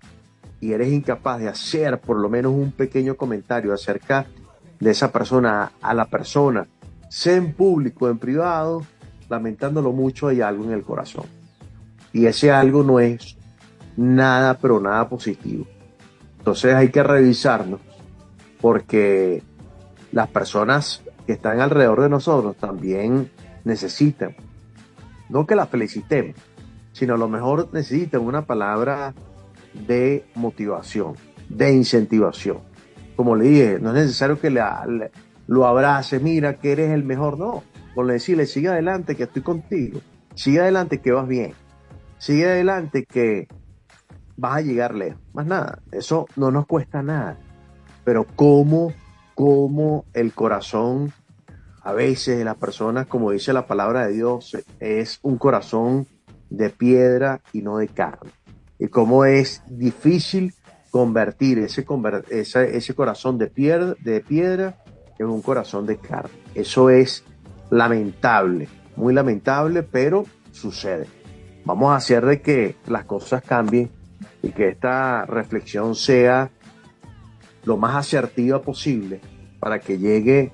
y 0.61 0.73
eres 0.73 0.93
incapaz 0.93 1.39
de 1.39 1.47
hacer 1.47 2.01
por 2.01 2.19
lo 2.19 2.29
menos 2.29 2.53
un 2.53 2.73
pequeño 2.73 3.15
comentario 3.17 3.73
acerca 3.73 4.27
de 4.81 4.91
esa 4.91 5.13
persona 5.13 5.71
a 5.81 5.95
la 5.95 6.07
persona, 6.07 6.67
sea 7.09 7.37
en 7.37 7.53
público 7.53 8.07
o 8.07 8.09
en 8.09 8.19
privado, 8.19 8.85
lamentándolo 9.29 9.93
mucho, 9.93 10.27
hay 10.27 10.41
algo 10.41 10.65
en 10.65 10.73
el 10.73 10.83
corazón. 10.83 11.27
Y 12.13 12.27
ese 12.27 12.51
algo 12.51 12.83
no 12.83 12.99
es 12.99 13.37
nada, 13.97 14.59
pero 14.59 14.81
nada 14.81 15.09
positivo. 15.09 15.65
Entonces 16.39 16.75
hay 16.75 16.89
que 16.89 17.05
revisarnos 17.05 17.79
porque 18.61 19.45
las 20.11 20.27
personas 20.27 21.05
que 21.25 21.35
están 21.35 21.61
alrededor 21.61 22.01
de 22.01 22.09
nosotros 22.09 22.57
también 22.57 23.31
necesitan, 23.65 24.37
no 25.29 25.47
que 25.47 25.57
las 25.57 25.69
felicitemos, 25.69 26.37
sino 26.93 27.15
a 27.15 27.19
lo 27.19 27.29
mejor 27.29 27.69
necesitan 27.73 28.21
una 28.23 28.47
palabra 28.47 29.15
de 29.87 30.25
motivación, 30.35 31.15
de 31.49 31.73
incentivación. 31.73 32.59
Como 33.17 33.37
le 33.37 33.45
dije, 33.49 33.79
no 33.81 33.91
es 33.91 33.97
necesario 33.97 34.41
que 34.41 34.51
lo 35.47 35.67
abrace, 35.67 36.21
mira 36.21 36.55
que 36.55 36.73
eres 36.73 36.91
el 36.91 37.05
mejor, 37.05 37.39
no. 37.39 37.63
Con 37.95 38.09
decirle, 38.09 38.47
sigue 38.47 38.69
adelante 38.69 39.15
que 39.15 39.25
estoy 39.25 39.43
contigo, 39.43 40.01
sigue 40.35 40.61
adelante 40.61 41.01
que 41.01 41.13
vas 41.13 41.29
bien 41.29 41.55
sigue 42.25 42.47
adelante 42.47 43.05
que 43.05 43.49
vas 44.39 44.57
a 44.57 44.61
llegar 44.63 44.95
lejos. 44.95 45.21
Más 45.35 45.45
nada, 45.45 45.81
eso 45.93 46.27
no 46.37 46.51
nos 46.51 46.67
cuesta 46.67 47.03
nada. 47.03 47.39
Pero 48.03 48.27
cómo, 48.35 48.95
cómo 49.35 50.07
el 50.15 50.33
corazón, 50.33 51.13
a 51.85 51.93
veces 51.93 52.43
las 52.43 52.57
personas, 52.57 53.07
como 53.07 53.31
dice 53.31 53.53
la 53.53 53.67
palabra 53.67 54.07
de 54.07 54.15
Dios, 54.15 54.57
es 54.81 55.19
un 55.21 55.37
corazón 55.37 56.07
de 56.49 56.71
piedra 56.71 57.43
y 57.53 57.61
no 57.61 57.77
de 57.77 57.89
carne. 57.89 58.31
Y 58.79 58.89
cómo 58.89 59.27
es 59.27 59.63
difícil 59.67 60.55
convertir 60.91 61.59
ese, 61.59 61.85
corazón 61.85 63.37
de 63.37 63.49
piedra, 63.49 63.95
de 64.03 64.21
piedra 64.23 64.83
en 65.19 65.27
un 65.27 65.43
corazón 65.43 65.85
de 65.85 65.99
carne. 65.99 66.31
Eso 66.55 66.89
es 66.89 67.23
lamentable, 67.71 68.67
muy 68.97 69.13
lamentable, 69.13 69.83
pero 69.83 70.25
sucede. 70.53 71.07
Vamos 71.67 71.93
a 71.93 71.97
hacer 71.97 72.25
de 72.25 72.41
que 72.41 72.77
las 72.87 73.05
cosas 73.05 73.43
cambien 73.43 73.91
y 74.43 74.53
que 74.53 74.69
esta 74.69 75.27
reflexión 75.27 75.95
sea 75.95 76.51
lo 77.65 77.77
más 77.77 77.95
asertiva 77.95 78.63
posible 78.63 79.21
para 79.61 79.81
que 79.81 79.99
llegue 79.99 80.53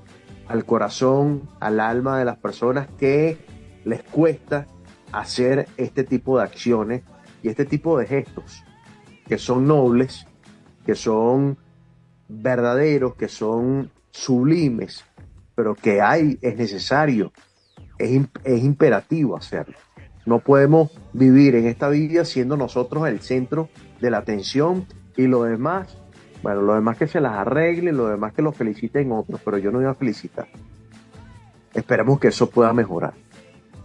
al 0.51 0.65
corazón, 0.65 1.49
al 1.61 1.79
alma 1.79 2.19
de 2.19 2.25
las 2.25 2.37
personas 2.37 2.89
que 2.99 3.39
les 3.85 4.03
cuesta 4.03 4.67
hacer 5.13 5.69
este 5.77 6.03
tipo 6.03 6.39
de 6.39 6.45
acciones 6.45 7.03
y 7.41 7.49
este 7.49 7.65
tipo 7.65 7.97
de 7.97 8.07
gestos 8.07 8.65
que 9.29 9.39
son 9.39 9.69
nobles, 9.69 10.27
que 10.85 10.97
son 10.97 11.57
verdaderos, 12.29 13.15
que 13.15 13.29
son 13.29 13.93
sublimes, 14.11 15.05
pero 15.55 15.77
que 15.77 16.01
hay, 16.01 16.37
es 16.43 16.57
necesario, 16.57 17.33
es, 17.97 18.21
es 18.43 18.65
imperativo 18.65 19.37
hacerlo. 19.37 19.79
No 20.27 20.41
podemos 20.41 20.91
vivir 21.13 21.55
en 21.55 21.69
esta 21.69 21.89
vida 21.89 22.25
siendo 22.25 22.57
nosotros 22.57 23.07
el 23.07 23.21
centro 23.21 23.69
de 24.01 24.11
la 24.11 24.19
atención 24.19 24.85
y 25.17 25.29
lo 25.29 25.45
demás, 25.45 25.97
bueno, 26.43 26.63
lo 26.63 26.75
demás 26.75 26.97
que 26.97 27.07
se 27.07 27.21
las 27.21 27.35
arregle, 27.35 27.93
lo 27.93 28.09
demás 28.09 28.33
que 28.33 28.43
lo 28.43 28.53
feliciten 28.53 29.13
otros, 29.13 29.41
pero 29.45 29.59
yo 29.59 29.71
no 29.71 29.79
voy 29.79 29.87
a 29.87 29.95
felicitar. 29.95 30.49
Esperemos 31.75 32.19
que 32.19 32.29
eso 32.29 32.51
pueda 32.51 32.73
mejorar. 32.73 33.15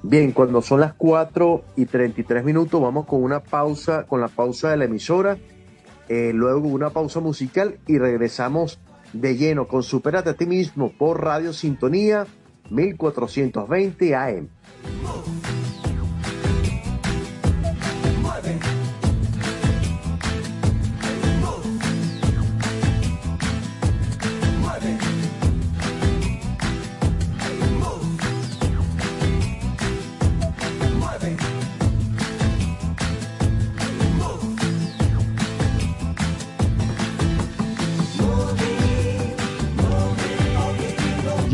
Bien, 0.01 0.31
cuando 0.31 0.61
son 0.61 0.81
las 0.81 0.93
4 0.93 1.63
y 1.75 1.85
33 1.85 2.43
minutos, 2.43 2.81
vamos 2.81 3.05
con 3.05 3.23
una 3.23 3.41
pausa, 3.41 4.05
con 4.05 4.21
la 4.21 4.27
pausa 4.27 4.69
de 4.69 4.77
la 4.77 4.85
emisora, 4.85 5.37
eh, 6.07 6.31
luego 6.33 6.67
una 6.67 6.91
pausa 6.91 7.19
musical 7.19 7.79
y 7.87 7.97
regresamos 7.97 8.79
de 9.13 9.35
lleno 9.35 9.67
con 9.67 9.81
Superate 9.81 10.29
a 10.29 10.33
ti 10.35 10.45
mismo 10.45 10.91
por 10.91 11.23
Radio 11.23 11.53
Sintonía 11.53 12.27
1420 12.69 14.15
AM. 14.15 14.49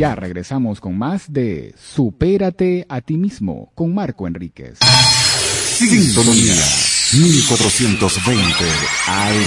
Ya 0.02 0.16
regresamos 0.16 0.80
con 0.80 0.98
más 0.98 1.32
de 1.32 1.76
Supérate 1.78 2.86
a 2.88 3.02
ti 3.02 3.16
mismo 3.16 3.70
con 3.76 3.94
Marco 3.94 4.26
Enríquez. 4.26 4.80
Sintonía 5.78 6.56
1420 7.12 8.64
AM. 9.06 9.46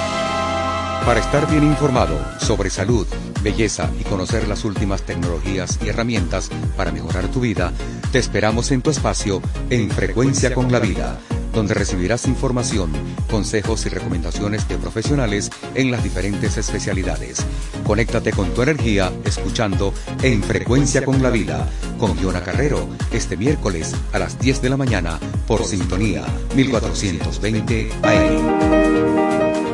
Para 1.05 1.19
estar 1.19 1.49
bien 1.49 1.63
informado 1.63 2.19
sobre 2.39 2.69
salud, 2.69 3.07
belleza 3.41 3.89
y 3.99 4.03
conocer 4.03 4.47
las 4.47 4.63
últimas 4.65 5.01
tecnologías 5.01 5.79
y 5.83 5.89
herramientas 5.89 6.49
para 6.77 6.91
mejorar 6.91 7.27
tu 7.27 7.41
vida, 7.41 7.73
te 8.11 8.19
esperamos 8.19 8.71
en 8.71 8.81
tu 8.81 8.91
espacio 8.91 9.41
En 9.69 9.89
Frecuencia 9.89 10.53
con 10.53 10.71
la 10.71 10.79
Vida, 10.79 11.19
donde 11.53 11.73
recibirás 11.73 12.27
información, 12.27 12.91
consejos 13.29 13.85
y 13.87 13.89
recomendaciones 13.89 14.67
de 14.67 14.77
profesionales 14.77 15.49
en 15.73 15.89
las 15.89 16.03
diferentes 16.03 16.57
especialidades. 16.57 17.43
Conéctate 17.83 18.31
con 18.31 18.53
tu 18.53 18.61
energía 18.61 19.11
escuchando 19.25 19.93
En 20.21 20.43
Frecuencia 20.43 21.03
con 21.03 21.21
la 21.23 21.31
Vida 21.31 21.67
con 21.97 22.17
Giona 22.17 22.41
Carrero 22.41 22.87
este 23.11 23.37
miércoles 23.37 23.95
a 24.13 24.19
las 24.19 24.39
10 24.39 24.61
de 24.61 24.69
la 24.69 24.77
mañana 24.77 25.19
por 25.47 25.63
Sintonía 25.65 26.23
1420 26.55 27.91
AM. 28.03 29.20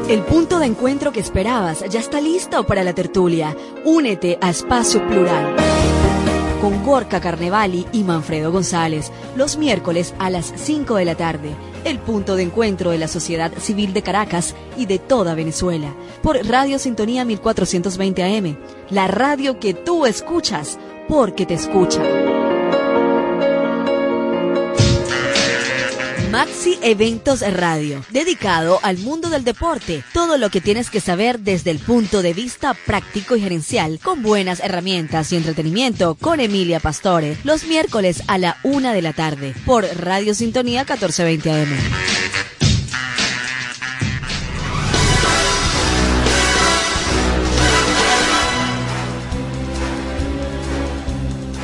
El 0.09 0.23
punto 0.23 0.59
de 0.59 0.67
encuentro 0.67 1.11
que 1.11 1.19
esperabas 1.19 1.83
ya 1.89 1.99
está 1.99 2.21
listo 2.21 2.65
para 2.65 2.85
la 2.85 2.93
tertulia. 2.93 3.57
Únete 3.83 4.37
a 4.39 4.49
Espacio 4.49 5.05
Plural. 5.05 5.53
Con 6.61 6.81
Gorka 6.85 7.19
Carnevali 7.19 7.85
y 7.91 8.05
Manfredo 8.05 8.53
González, 8.53 9.11
los 9.35 9.57
miércoles 9.57 10.15
a 10.17 10.29
las 10.29 10.53
5 10.55 10.95
de 10.95 11.03
la 11.03 11.15
tarde. 11.15 11.53
El 11.83 11.99
punto 11.99 12.37
de 12.37 12.43
encuentro 12.43 12.91
de 12.91 12.99
la 12.99 13.09
sociedad 13.09 13.51
civil 13.57 13.91
de 13.91 14.01
Caracas 14.01 14.55
y 14.77 14.85
de 14.85 14.97
toda 14.97 15.35
Venezuela. 15.35 15.93
Por 16.23 16.37
Radio 16.47 16.79
Sintonía 16.79 17.25
1420 17.25 18.23
AM. 18.23 18.57
La 18.89 19.07
radio 19.07 19.59
que 19.59 19.73
tú 19.73 20.05
escuchas 20.05 20.79
porque 21.09 21.45
te 21.45 21.55
escucha. 21.55 22.01
Maxi 26.37 26.77
Eventos 26.83 27.41
Radio, 27.41 28.05
dedicado 28.11 28.79
al 28.83 28.99
mundo 28.99 29.31
del 29.31 29.43
deporte. 29.43 30.03
Todo 30.13 30.37
lo 30.37 30.51
que 30.51 30.61
tienes 30.61 30.91
que 30.91 31.01
saber 31.01 31.39
desde 31.39 31.71
el 31.71 31.79
punto 31.79 32.21
de 32.21 32.35
vista 32.35 32.75
práctico 32.85 33.35
y 33.35 33.41
gerencial, 33.41 33.99
con 34.03 34.21
buenas 34.21 34.59
herramientas 34.59 35.33
y 35.33 35.37
entretenimiento, 35.37 36.13
con 36.13 36.39
Emilia 36.39 36.79
Pastore, 36.79 37.37
los 37.43 37.63
miércoles 37.63 38.21
a 38.27 38.37
la 38.37 38.57
una 38.61 38.93
de 38.93 39.01
la 39.01 39.13
tarde, 39.13 39.55
por 39.65 39.83
Radio 39.97 40.35
Sintonía 40.35 40.81
1420 40.81 41.51
AM. 41.51 42.56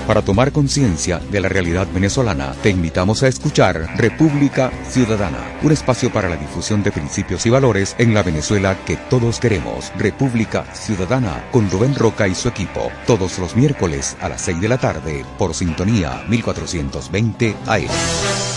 Para 0.07 0.21
tomar 0.21 0.51
conciencia 0.51 1.19
de 1.19 1.39
la 1.39 1.47
realidad 1.47 1.87
venezolana, 1.93 2.53
te 2.61 2.69
invitamos 2.69 3.23
a 3.23 3.29
escuchar 3.29 3.87
República 3.95 4.69
Ciudadana, 4.89 5.57
un 5.63 5.71
espacio 5.71 6.11
para 6.11 6.27
la 6.27 6.35
difusión 6.35 6.83
de 6.83 6.91
principios 6.91 7.45
y 7.45 7.49
valores 7.49 7.95
en 7.97 8.13
la 8.13 8.21
Venezuela 8.21 8.77
que 8.85 8.97
todos 8.97 9.39
queremos. 9.39 9.93
República 9.97 10.65
Ciudadana 10.73 11.45
con 11.51 11.69
Rubén 11.71 11.95
Roca 11.95 12.27
y 12.27 12.35
su 12.35 12.49
equipo, 12.49 12.91
todos 13.07 13.39
los 13.39 13.55
miércoles 13.55 14.17
a 14.19 14.27
las 14.27 14.41
6 14.41 14.59
de 14.59 14.67
la 14.67 14.77
tarde 14.77 15.25
por 15.37 15.53
Sintonía 15.53 16.23
1420 16.27 17.55
AM. 17.65 18.52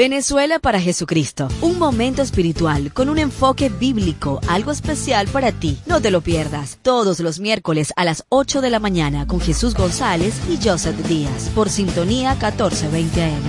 Venezuela 0.00 0.58
para 0.58 0.80
Jesucristo, 0.80 1.46
un 1.60 1.78
momento 1.78 2.22
espiritual 2.22 2.90
con 2.90 3.10
un 3.10 3.18
enfoque 3.18 3.68
bíblico, 3.68 4.40
algo 4.48 4.70
especial 4.70 5.28
para 5.28 5.52
ti. 5.52 5.78
No 5.84 6.00
te 6.00 6.10
lo 6.10 6.22
pierdas, 6.22 6.78
todos 6.80 7.20
los 7.20 7.38
miércoles 7.38 7.92
a 7.96 8.06
las 8.06 8.24
8 8.30 8.62
de 8.62 8.70
la 8.70 8.78
mañana 8.78 9.26
con 9.26 9.42
Jesús 9.42 9.74
González 9.74 10.36
y 10.48 10.58
Joseph 10.66 10.96
Díaz 11.06 11.50
por 11.54 11.68
Sintonía 11.68 12.30
1420 12.30 13.22
AM. 13.22 13.42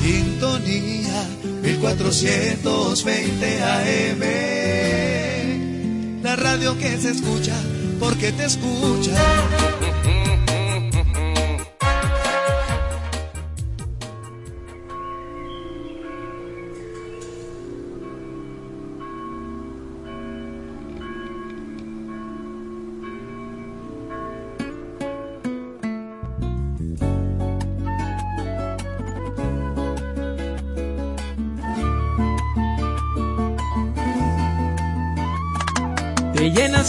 Sintonía 0.00 1.24
1420 1.62 3.62
AM. 3.64 4.22
La 6.22 6.36
radio 6.36 6.78
que 6.78 6.96
se 6.96 7.10
escucha 7.10 7.56
porque 7.98 8.30
te 8.30 8.44
escucha. 8.44 9.10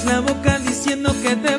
La 0.06 0.20
boca 0.20 0.60
diciendo 0.60 1.14
que 1.24 1.36
te 1.36 1.57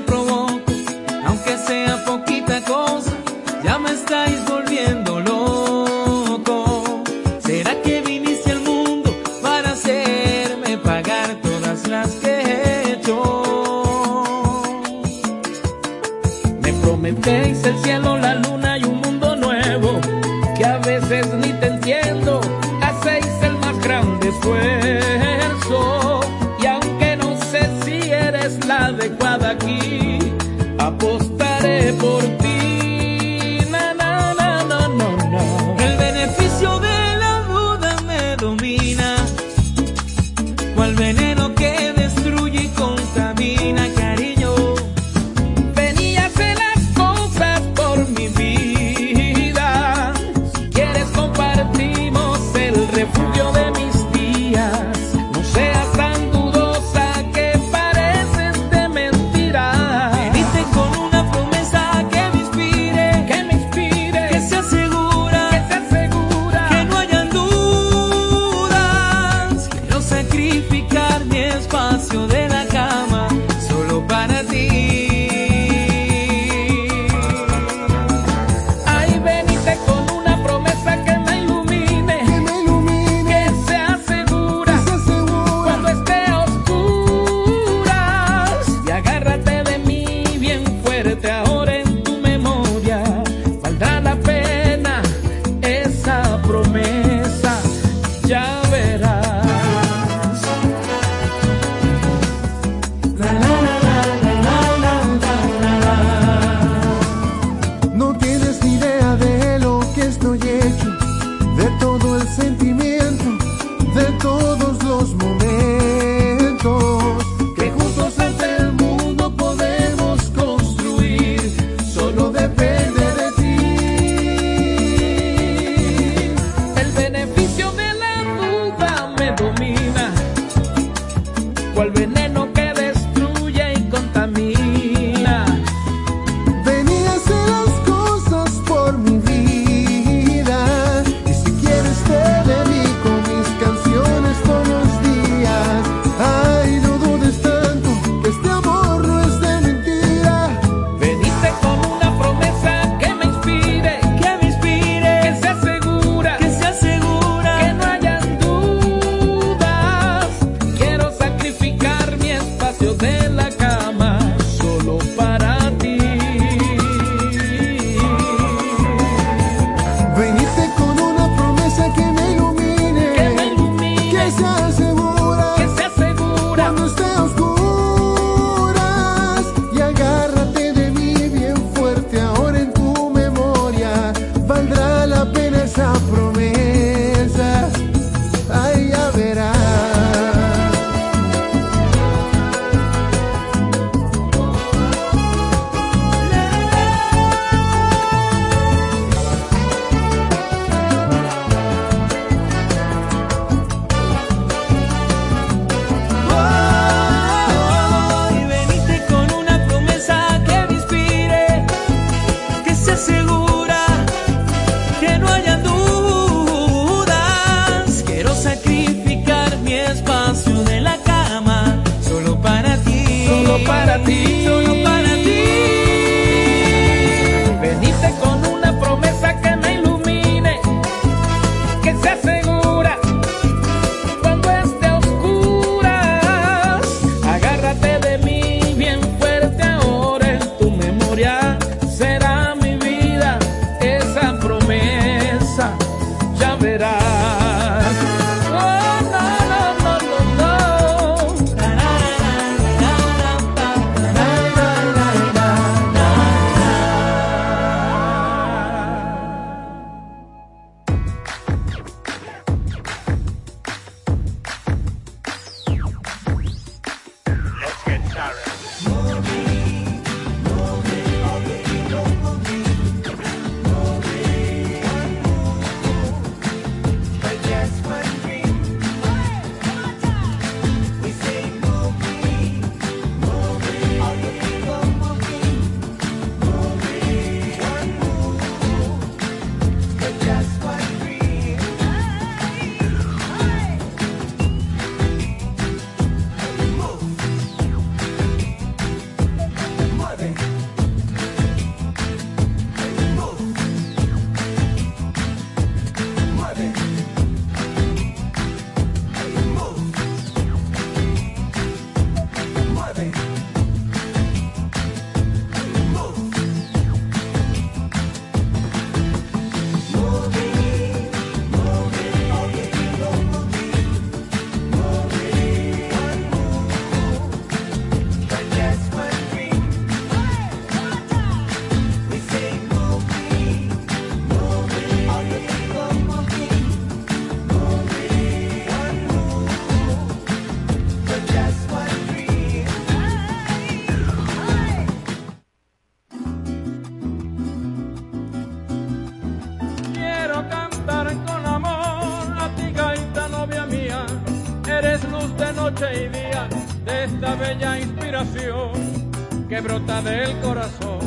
del 360.08 360.40
corazón 360.40 360.98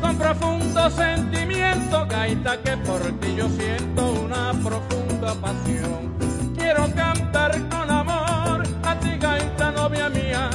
con 0.00 0.16
profundo 0.16 0.90
sentimiento, 0.90 2.06
gaita 2.08 2.56
que 2.62 2.76
por 2.78 3.02
ti 3.20 3.34
yo 3.36 3.48
siento 3.48 4.12
una 4.24 4.52
profunda 4.64 5.34
pasión. 5.34 6.14
Quiero 6.56 6.84
cantar 6.94 7.52
con 7.68 7.90
amor 7.90 8.62
a 8.82 8.94
ti, 9.00 9.18
gaita 9.18 9.70
novia 9.72 10.08
mía, 10.08 10.50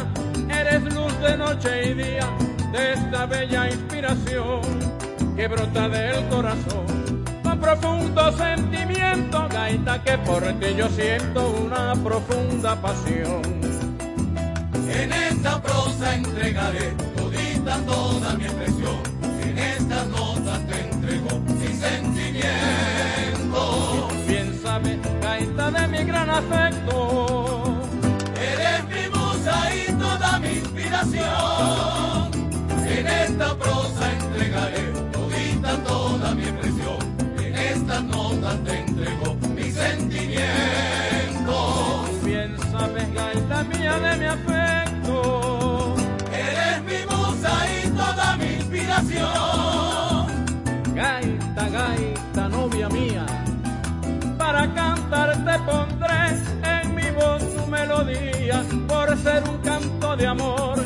eres 0.50 0.84
luz 0.84 1.14
de 1.22 1.38
noche 1.38 1.90
y 1.90 1.94
día 1.94 2.28
de 2.72 2.94
esta 2.94 3.26
bella 3.26 3.70
inspiración 3.70 4.62
que 5.36 5.48
brota 5.48 5.88
del 5.90 6.28
corazón. 6.30 6.86
Con 7.44 7.60
profundo 7.60 8.32
sentimiento, 8.32 9.48
gaita 9.50 10.02
que 10.04 10.18
por 10.20 10.44
ti 10.60 10.76
yo 10.76 10.88
siento 10.90 11.50
una 11.50 11.94
profunda 12.04 12.76
pasión. 12.82 13.61
En 14.94 15.12
esta 15.14 15.62
prosa 15.62 16.16
entregaré 16.16 16.94
todita 17.16 17.78
toda 17.86 18.34
mi 18.36 18.44
expresión. 18.46 19.00
En 19.44 19.58
estas 19.58 20.08
notas 20.08 20.68
te 20.68 20.80
entrego 20.82 21.40
mi 21.40 21.68
sentimiento. 21.74 24.10
Bien 24.28 24.60
sabes, 24.62 25.00
gaita 25.22 25.72
de 25.72 25.88
mi 25.88 26.04
gran 26.04 26.30
afecto. 26.30 27.64
Eres 28.36 28.84
mi 28.94 29.08
musa 29.18 29.76
y 29.76 29.92
toda 29.94 30.40
mi 30.40 30.50
inspiración. 30.50 32.32
En 32.88 33.08
esta 33.08 33.58
prosa 33.58 34.12
entregaré 34.20 34.92
todita 35.12 35.78
toda 35.84 36.36
mi 36.36 36.44
expresión. 36.44 36.98
En 37.40 37.56
estas 37.56 38.04
notas 38.04 38.62
te 38.66 38.80
entrego 38.80 39.36
mi 39.56 39.72
sentimiento. 39.72 42.06
Bien 42.24 42.56
sabes, 42.72 43.14
gaita 43.14 43.64
mía 43.64 43.98
de 44.00 44.18
mi 44.18 44.26
afecto. 44.26 44.51
Gaita, 50.94 51.70
gaita, 51.70 52.50
novia 52.50 52.88
mía, 52.90 53.26
para 54.38 54.72
cantar 54.76 55.44
te 55.44 55.60
pondré 55.66 56.24
en 56.64 56.96
mi 56.96 57.10
voz 57.12 57.42
tu 57.56 57.66
melodía, 57.66 58.64
por 58.88 59.18
ser 59.18 59.44
un 59.50 59.58
canto 59.60 60.16
de 60.16 60.28
amor 60.28 60.78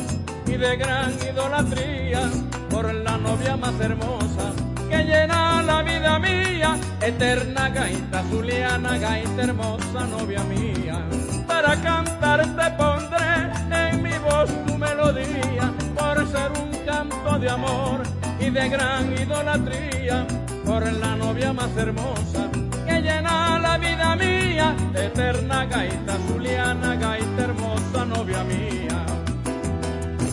y 0.47 0.53
de 0.53 0.78
gran 0.78 1.11
idolatría, 1.30 2.22
por 2.70 2.93
la 2.93 3.18
novia 3.18 3.57
más 3.57 3.78
hermosa 3.82 4.53
que 4.89 5.03
llena 5.03 5.61
la 5.63 5.84
vida 5.84 6.18
mía, 6.20 6.78
eterna 7.01 7.70
gaita 7.70 8.24
zuliana, 8.30 8.97
gaita 8.97 9.41
hermosa, 9.43 10.05
novia 10.05 10.43
mía. 10.43 11.05
Para 11.47 11.76
cantar 11.82 12.41
te 12.41 12.72
pondré 12.78 13.89
en 13.89 14.03
mi 14.03 14.18
voz 14.20 14.49
tu 14.66 14.78
melodía, 14.78 15.74
por 15.95 16.27
ser 16.27 16.51
un 16.61 16.71
canto 16.85 17.39
de 17.39 17.49
amor 17.49 18.03
y 18.39 18.49
de 18.49 18.69
gran 18.69 19.13
idolatría, 19.13 20.27
por 20.65 20.83
la 20.91 21.15
novia 21.15 21.53
más 21.53 21.75
hermosa 21.77 22.49
que 22.85 23.01
llena 23.01 23.59
la 23.59 23.77
vida 23.77 24.15
mía, 24.15 24.75
eterna 24.93 25.65
gaita 25.65 26.17
zuliana, 26.27 26.95
gaita 26.95 27.43
hermosa, 27.43 28.05
novia 28.05 28.43
mía. 28.43 29.05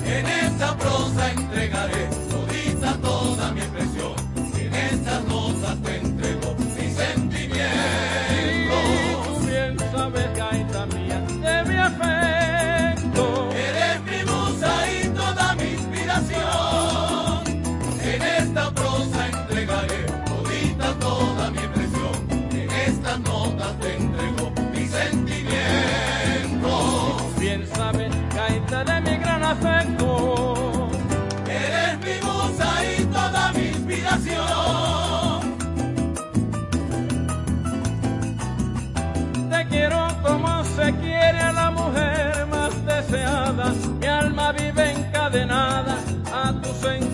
En 0.05 0.27
esta 0.27 0.77
prosa 0.77 1.31
entregaré 1.33 2.09
todita 2.31 2.93
toda 3.01 3.53
mi 3.53 3.61
expresión. 3.61 4.22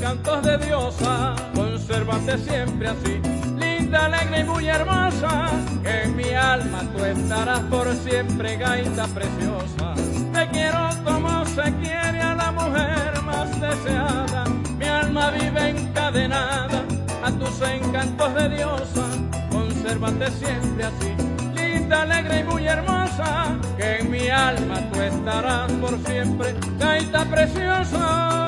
Tus 0.09 0.25
encantos 0.25 0.43
de 0.43 0.67
diosa. 0.67 1.35
Consérvate 1.55 2.39
siempre 2.39 2.89
así, 2.89 3.21
linda, 3.59 4.07
alegre 4.07 4.41
y 4.41 4.45
muy 4.45 4.69
hermosa. 4.69 5.51
Que 5.83 6.03
en 6.05 6.17
mi 6.17 6.35
alma 6.35 6.83
tú 6.97 7.05
estarás 7.05 7.61
por 7.71 7.95
siempre, 7.95 8.57
gaita 8.57 9.07
preciosa. 9.09 9.95
Te 10.33 10.49
quiero 10.49 10.89
como 11.05 11.45
se 11.47 11.75
quiere 11.75 12.21
a 12.21 12.35
la 12.35 12.53
mujer 12.53 13.23
más 13.23 13.61
deseada. 13.61 14.45
Mi 14.79 14.87
alma 14.87 15.31
vive 15.31 15.71
encadenada 15.71 16.85
a 17.25 17.31
tus 17.33 17.61
encantos 17.63 18.35
de 18.35 18.49
diosa. 18.49 19.05
Consérvate 19.51 20.31
siempre 20.31 20.85
así 20.85 21.15
linda, 21.55 22.03
alegre 22.03 22.41
y 22.41 22.45
muy 22.45 22.67
hermosa, 22.67 23.59
que 23.77 23.99
en 23.99 24.11
mi 24.11 24.29
alma 24.29 24.81
tú 24.93 25.01
estarás 25.01 25.71
por 25.73 25.99
siempre, 26.07 26.55
gaita 26.79 27.25
preciosa. 27.25 28.48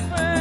De 0.00 0.33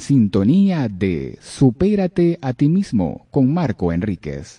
sintonía 0.00 0.88
de 0.88 1.38
Supérate 1.40 2.38
a 2.42 2.52
ti 2.52 2.68
mismo 2.68 3.26
con 3.30 3.52
Marco 3.52 3.92
Enríquez. 3.92 4.56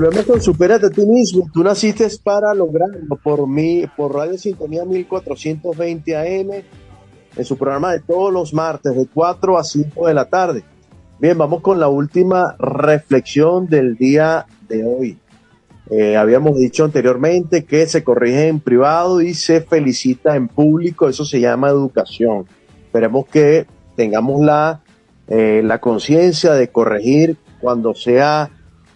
Volvemos 0.00 0.24
con 0.24 0.40
Superate 0.40 0.86
a 0.86 0.90
ti 0.90 1.04
mismo. 1.04 1.50
Tú 1.52 1.62
naciste 1.62 2.08
para 2.24 2.54
lograrlo 2.54 3.16
por 3.22 3.46
mí, 3.46 3.84
por 3.98 4.14
Radio 4.14 4.38
Sintonía 4.38 4.82
1420 4.82 6.16
AM, 6.16 6.64
en 7.36 7.44
su 7.44 7.58
programa 7.58 7.92
de 7.92 8.00
todos 8.00 8.32
los 8.32 8.54
martes, 8.54 8.96
de 8.96 9.06
4 9.12 9.58
a 9.58 9.62
5 9.62 10.06
de 10.06 10.14
la 10.14 10.24
tarde. 10.24 10.64
Bien, 11.18 11.36
vamos 11.36 11.60
con 11.60 11.78
la 11.78 11.88
última 11.88 12.56
reflexión 12.58 13.66
del 13.66 13.96
día 13.96 14.46
de 14.70 14.86
hoy. 14.86 15.18
Eh, 15.90 16.16
habíamos 16.16 16.56
dicho 16.56 16.86
anteriormente 16.86 17.66
que 17.66 17.84
se 17.84 18.02
corrige 18.02 18.48
en 18.48 18.60
privado 18.60 19.20
y 19.20 19.34
se 19.34 19.60
felicita 19.60 20.34
en 20.34 20.48
público, 20.48 21.10
eso 21.10 21.26
se 21.26 21.40
llama 21.40 21.68
educación. 21.68 22.46
Esperemos 22.86 23.26
que 23.26 23.66
tengamos 23.96 24.40
la, 24.40 24.80
eh, 25.28 25.60
la 25.62 25.78
conciencia 25.78 26.54
de 26.54 26.68
corregir 26.68 27.36
cuando 27.60 27.94
sea 27.94 28.50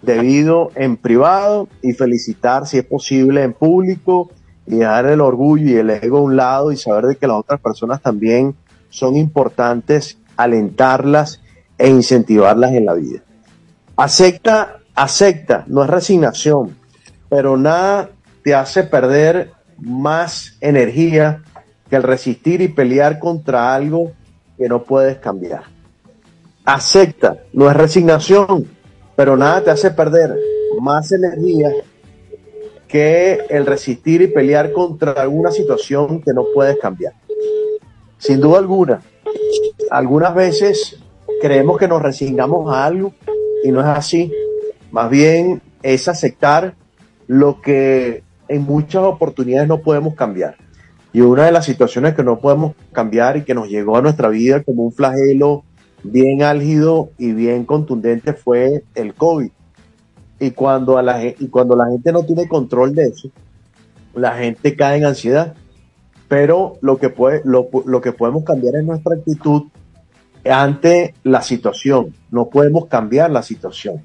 debido 0.05 0.71
en 0.75 0.97
privado 0.97 1.69
y 1.83 1.93
felicitar 1.93 2.67
si 2.67 2.79
es 2.79 2.85
posible 2.85 3.43
en 3.43 3.53
público 3.53 4.31
y 4.67 4.77
dejar 4.77 5.07
el 5.07 5.21
orgullo 5.21 5.67
y 5.67 5.75
el 5.75 5.91
ego 5.91 6.19
a 6.19 6.23
un 6.23 6.37
lado 6.37 6.73
y 6.73 6.77
saber 6.77 7.07
de 7.07 7.17
que 7.17 7.27
las 7.27 7.39
otras 7.39 7.61
personas 7.61 8.01
también 8.01 8.55
son 8.91 9.17
importantes, 9.17 10.19
alentarlas 10.37 11.41
e 11.79 11.89
incentivarlas 11.89 12.73
en 12.73 12.87
la 12.87 12.95
vida. 12.95 13.21
Acepta, 13.97 14.79
acepta, 14.95 15.65
no 15.67 15.85
es 15.85 15.91
resignación, 15.91 16.77
pero 17.29 17.57
nada 17.57 18.11
te 18.43 18.55
hace 18.55 18.85
perder 18.85 19.53
más 19.79 20.57
energía 20.61 21.43
que 21.91 21.97
el 21.97 22.03
resistir 22.03 22.61
y 22.61 22.69
pelear 22.69 23.19
contra 23.19 23.75
algo 23.75 24.13
que 24.57 24.69
no 24.69 24.85
puedes 24.85 25.19
cambiar. 25.19 25.65
Acepta, 26.65 27.39
no 27.53 27.69
es 27.69 27.77
resignación, 27.77 28.69
alguna 35.17 35.51
situación 35.51 36.21
que 36.21 36.33
no 36.33 36.45
puedes 36.55 36.79
cambiar. 36.79 37.15
Sin 38.19 38.41
duda 38.41 38.59
alguna, 38.59 39.03
algunas 39.91 40.35
veces 40.35 40.99
creemos 41.41 41.79
que 41.79 41.89
nos 41.89 42.03
resignamos 42.03 42.73
a 42.73 42.85
algo 42.85 43.13
y 43.63 43.71
no 43.71 43.81
es 43.81 43.87
así. 43.87 44.33
Más 44.91 45.11
bien 45.11 45.61
es 45.83 46.09
aceptar 46.09 46.75
lo 47.27 47.61
que 47.61 48.23
en 48.49 48.63
muchas 48.63 49.03
oportunidades 49.03 49.69
no 49.69 49.81
podemos 49.81 50.15
cambiar. 50.15 50.57
Y 51.13 51.21
una 51.21 51.47
de 51.47 51.53
las 51.53 51.65
situaciones 51.65 52.15
que 52.15 52.25
no 52.25 52.41
podemos 52.41 52.75
cambiar 52.93 53.37
y 53.37 53.45
que 53.45 53.55
nos 53.55 53.69
llegó 53.69 53.97
a 53.97 54.03
nuestra 54.03 54.29
vida 54.29 54.63
como 54.63 54.85
un 54.85 54.93
flagelo 54.93 55.65
bien 56.05 56.43
álgido 56.43 57.11
y 57.19 57.33
bien 57.33 57.65
contundente 57.65 58.35
fue 58.35 58.85
el 58.95 59.15
COVID. 59.15 59.51
Y 60.39 60.51
cuando, 60.51 60.99
a 60.99 61.03
la, 61.03 61.25
y 61.27 61.49
cuando 61.49 61.75
la 61.75 61.87
gente 61.87 62.13
no 62.13 62.23
tiene 62.25 62.47
control 62.47 62.95
de 62.95 63.05
eso, 63.05 63.31
la 64.15 64.37
gente 64.37 64.77
cae 64.77 64.99
en 64.99 65.07
ansiedad. 65.07 65.55
Pero 66.29 66.77
lo 66.81 66.99
que, 66.99 67.09
puede, 67.09 67.43
lo, 67.45 67.69
lo 67.87 68.01
que 68.01 68.13
podemos 68.13 68.45
cambiar 68.45 68.77
es 68.77 68.85
nuestra 68.85 69.17
actitud 69.17 69.65
ante 70.45 71.15
la 71.23 71.43
situación. 71.43 72.15
No 72.31 72.49
podemos 72.49 72.87
cambiar 72.87 73.31
la 73.31 73.43
situación. 73.43 74.03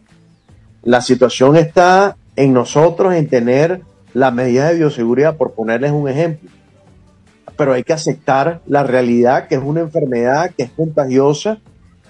La 0.84 1.02
situación 1.02 1.58
está 1.58 2.16
en 2.36 2.54
nosotros, 2.54 3.14
en 3.14 3.28
tener 3.28 3.82
las 4.14 4.34
medidas 4.34 4.70
de 4.70 4.78
bioseguridad, 4.78 5.36
por 5.36 5.52
ponerles 5.52 5.92
un 5.92 6.08
ejemplo. 6.08 6.50
Pero 7.58 7.74
hay 7.74 7.84
que 7.84 7.94
aceptar 7.94 8.62
la 8.66 8.84
realidad 8.84 9.48
que 9.48 9.56
es 9.56 9.62
una 9.62 9.82
enfermedad 9.82 10.52
que 10.56 10.64
es 10.64 10.72
contagiosa 10.72 11.60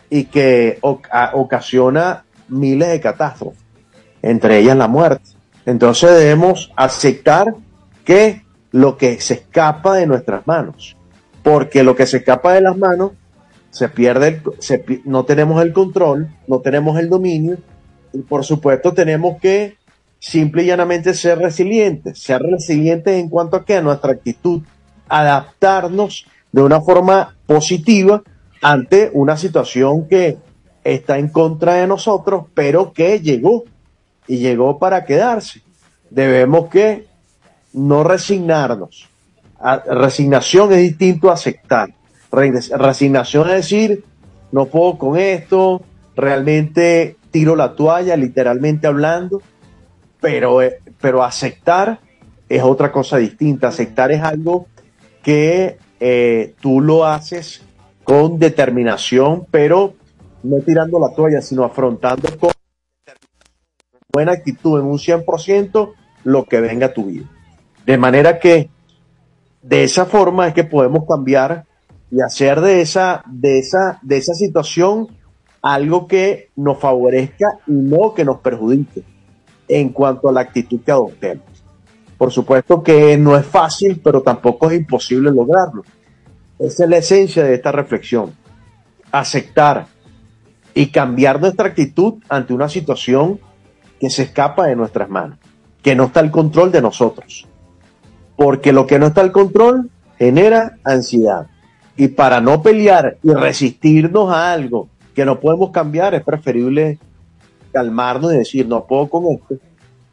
y 0.09 0.25
que 0.25 0.79
oca- 0.81 1.31
ocasiona 1.33 2.25
miles 2.47 2.89
de 2.89 2.99
catástrofes, 2.99 3.61
entre 4.21 4.59
ellas 4.59 4.77
la 4.77 4.87
muerte. 4.87 5.29
Entonces 5.65 6.11
debemos 6.11 6.71
aceptar 6.75 7.53
que 8.03 8.43
lo 8.71 8.97
que 8.97 9.19
se 9.21 9.35
escapa 9.35 9.95
de 9.95 10.07
nuestras 10.07 10.45
manos, 10.47 10.95
porque 11.43 11.83
lo 11.83 11.95
que 11.95 12.05
se 12.07 12.17
escapa 12.17 12.53
de 12.53 12.61
las 12.61 12.77
manos 12.77 13.11
se 13.71 13.87
pierde, 13.87 14.41
no 15.05 15.25
tenemos 15.25 15.61
el 15.61 15.73
control, 15.73 16.29
no 16.47 16.59
tenemos 16.59 16.97
el 16.99 17.09
dominio 17.09 17.57
y 18.13 18.19
por 18.19 18.43
supuesto 18.43 18.93
tenemos 18.93 19.39
que 19.39 19.77
simple 20.17 20.63
y 20.63 20.65
llanamente 20.67 21.13
ser 21.13 21.37
resilientes, 21.37 22.19
ser 22.19 22.41
resilientes 22.41 23.13
en 23.13 23.29
cuanto 23.29 23.57
a 23.57 23.63
que 23.65 23.75
a 23.77 23.81
nuestra 23.81 24.11
actitud, 24.13 24.61
adaptarnos 25.07 26.25
de 26.51 26.61
una 26.61 26.81
forma 26.81 27.35
positiva 27.45 28.23
ante 28.61 29.09
una 29.13 29.37
situación 29.37 30.07
que 30.07 30.37
está 30.83 31.17
en 31.17 31.29
contra 31.29 31.75
de 31.75 31.87
nosotros, 31.87 32.45
pero 32.53 32.93
que 32.93 33.19
llegó 33.19 33.63
y 34.27 34.37
llegó 34.37 34.79
para 34.79 35.05
quedarse. 35.05 35.61
Debemos 36.09 36.69
que 36.69 37.05
no 37.73 38.03
resignarnos. 38.03 39.07
Resignación 39.87 40.71
es 40.71 40.79
distinto 40.79 41.29
a 41.29 41.33
aceptar. 41.33 41.93
Re- 42.31 42.61
resignación 42.77 43.49
es 43.49 43.55
decir, 43.55 44.03
no 44.51 44.65
puedo 44.65 44.97
con 44.97 45.17
esto, 45.17 45.81
realmente 46.15 47.17
tiro 47.31 47.55
la 47.55 47.75
toalla, 47.75 48.15
literalmente 48.15 48.87
hablando, 48.87 49.41
pero, 50.21 50.61
eh, 50.61 50.79
pero 50.99 51.23
aceptar 51.23 51.99
es 52.47 52.63
otra 52.63 52.91
cosa 52.91 53.17
distinta. 53.17 53.67
Aceptar 53.67 54.11
es 54.11 54.21
algo 54.21 54.67
que 55.21 55.77
eh, 55.99 56.53
tú 56.61 56.81
lo 56.81 57.05
haces 57.05 57.61
con 58.03 58.39
determinación, 58.39 59.45
pero 59.51 59.93
no 60.43 60.57
tirando 60.61 60.99
la 60.99 61.13
toalla, 61.13 61.41
sino 61.41 61.63
afrontando 61.63 62.29
con 62.37 62.51
buena 64.11 64.31
actitud 64.31 64.79
en 64.79 64.85
un 64.85 64.97
100% 64.97 65.93
lo 66.23 66.45
que 66.45 66.59
venga 66.61 66.87
a 66.87 66.93
tu 66.93 67.05
vida. 67.05 67.25
De 67.85 67.97
manera 67.97 68.39
que 68.39 68.69
de 69.61 69.83
esa 69.83 70.05
forma 70.05 70.47
es 70.47 70.53
que 70.53 70.63
podemos 70.63 71.05
cambiar 71.07 71.65
y 72.11 72.21
hacer 72.21 72.61
de 72.61 72.81
esa, 72.81 73.23
de 73.27 73.59
esa, 73.59 73.99
de 74.01 74.17
esa 74.17 74.33
situación 74.33 75.07
algo 75.61 76.07
que 76.07 76.49
nos 76.55 76.79
favorezca 76.79 77.59
y 77.67 77.73
no 77.73 78.13
que 78.13 78.25
nos 78.25 78.39
perjudique 78.39 79.03
en 79.67 79.89
cuanto 79.89 80.29
a 80.29 80.31
la 80.31 80.41
actitud 80.41 80.79
que 80.81 80.91
adoptemos. 80.91 81.45
Por 82.17 82.31
supuesto 82.31 82.83
que 82.83 83.17
no 83.17 83.37
es 83.37 83.45
fácil, 83.45 84.01
pero 84.03 84.21
tampoco 84.21 84.69
es 84.69 84.79
imposible 84.79 85.31
lograrlo. 85.31 85.83
Esa 86.59 86.83
es 86.83 86.89
la 86.89 86.97
esencia 86.97 87.43
de 87.43 87.55
esta 87.55 87.71
reflexión. 87.71 88.33
Aceptar 89.11 89.87
y 90.73 90.87
cambiar 90.87 91.39
nuestra 91.39 91.67
actitud 91.67 92.15
ante 92.27 92.53
una 92.53 92.69
situación 92.69 93.39
que 93.99 94.09
se 94.09 94.23
escapa 94.23 94.67
de 94.67 94.75
nuestras 94.75 95.09
manos, 95.09 95.39
que 95.81 95.95
no 95.95 96.05
está 96.05 96.19
al 96.19 96.31
control 96.31 96.71
de 96.71 96.81
nosotros. 96.81 97.47
Porque 98.35 98.71
lo 98.71 98.85
que 98.85 98.99
no 98.99 99.07
está 99.07 99.21
al 99.21 99.31
control 99.31 99.89
genera 100.17 100.77
ansiedad. 100.83 101.47
Y 101.97 102.09
para 102.09 102.39
no 102.39 102.61
pelear 102.61 103.17
y 103.23 103.33
resistirnos 103.33 104.31
a 104.31 104.53
algo 104.53 104.89
que 105.13 105.25
no 105.25 105.39
podemos 105.39 105.71
cambiar, 105.71 106.13
es 106.13 106.23
preferible 106.23 106.99
calmarnos 107.73 108.33
y 108.33 108.37
decir, 108.37 108.67
no 108.67 108.85
puedo 108.85 109.09
con 109.09 109.25
esto. 109.33 109.55